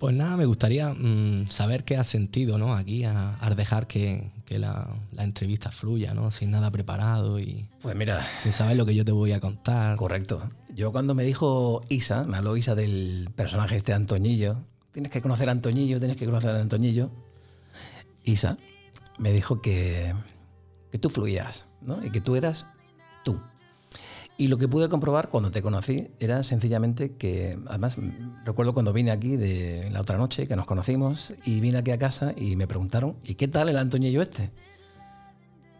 [0.00, 2.74] Pues nada, me gustaría mm, saber qué has sentido ¿no?
[2.74, 4.88] aquí al dejar que, la,
[5.18, 6.30] entrevista fluya, ¿no?
[6.30, 9.96] sin nada preparado y pues mira, sin saber lo que yo te voy a contar.
[9.96, 10.40] Correcto.
[10.74, 15.50] Yo cuando me dijo Isa, me habló Isa del personaje este Antoñillo, tienes que conocer
[15.50, 17.10] a Antoñillo, tienes que conocer a Antoñillo.
[18.24, 18.56] Isa
[19.18, 20.14] me dijo que,
[20.90, 22.02] que tú fluías ¿no?
[22.02, 22.64] y que tú eras
[23.22, 23.38] tú.
[24.40, 27.98] Y lo que pude comprobar cuando te conocí era sencillamente que, además,
[28.46, 31.98] recuerdo cuando vine aquí de la otra noche, que nos conocimos, y vine aquí a
[31.98, 34.50] casa y me preguntaron, ¿y qué tal el Antoñillo este?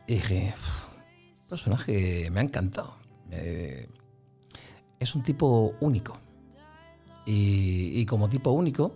[0.06, 0.52] Y dije,
[1.48, 2.96] personaje me ha encantado.
[3.30, 6.18] es un tipo único.
[7.24, 8.94] Y, como tipo único,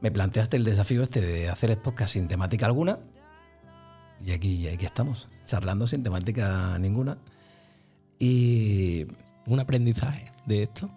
[0.00, 3.00] me planteaste el desafío este de hacer el podcast sin temática alguna.
[4.24, 7.18] Y aquí, aquí estamos, charlando sin temática ninguna.
[8.18, 9.06] Y
[9.46, 10.90] un aprendizaje de esto.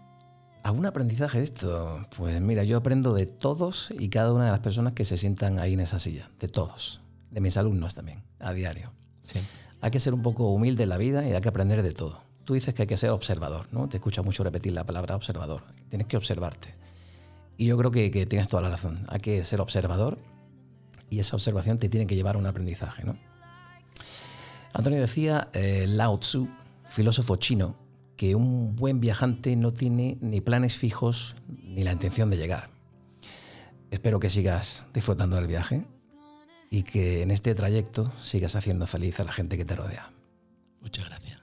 [0.63, 2.05] ¿Algún aprendizaje de esto?
[2.17, 5.59] Pues mira, yo aprendo de todos y cada una de las personas que se sientan
[5.59, 7.01] ahí en esa silla, de todos,
[7.31, 8.91] de mis alumnos también, a diario.
[9.81, 12.21] Hay que ser un poco humilde en la vida y hay que aprender de todo.
[12.43, 13.87] Tú dices que hay que ser observador, ¿no?
[13.87, 15.63] Te escucha mucho repetir la palabra observador.
[15.87, 16.73] Tienes que observarte.
[17.57, 18.99] Y yo creo que, tienes toda la razón.
[19.07, 20.17] Hay que ser observador
[21.09, 23.15] y esa observación te tiene que llevar a un aprendizaje, ¿no?
[24.73, 26.47] Antonio decía, eh, Lao Tzu
[26.99, 27.77] filósofo chino,
[28.17, 32.71] que un buen viajante no tiene ni planes fijos ni la intención de llegar.
[33.89, 35.85] Espero que sigas disfrutando del viaje
[36.69, 40.11] y que en este trayecto sigas haciendo feliz a la gente que te rodea.
[40.81, 41.39] Muchas gracias.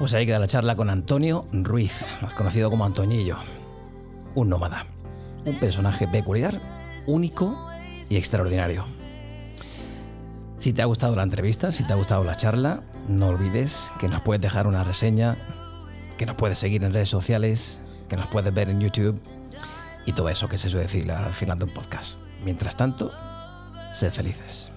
[0.00, 3.36] Pues ahí queda la charla con Antonio Ruiz, más conocido como Antoñillo,
[4.34, 4.86] un nómada,
[5.44, 6.56] un personaje peculiar,
[7.06, 7.68] único
[8.08, 8.86] y extraordinario.
[10.56, 14.08] Si te ha gustado la entrevista, si te ha gustado la charla, no olvides que
[14.08, 15.36] nos puedes dejar una reseña,
[16.16, 19.20] que nos puedes seguir en redes sociales, que nos puedes ver en YouTube
[20.06, 22.29] y todo eso que se suele decir al final de un podcast.
[22.44, 23.10] Mientras tanto,
[23.92, 24.70] sed felices.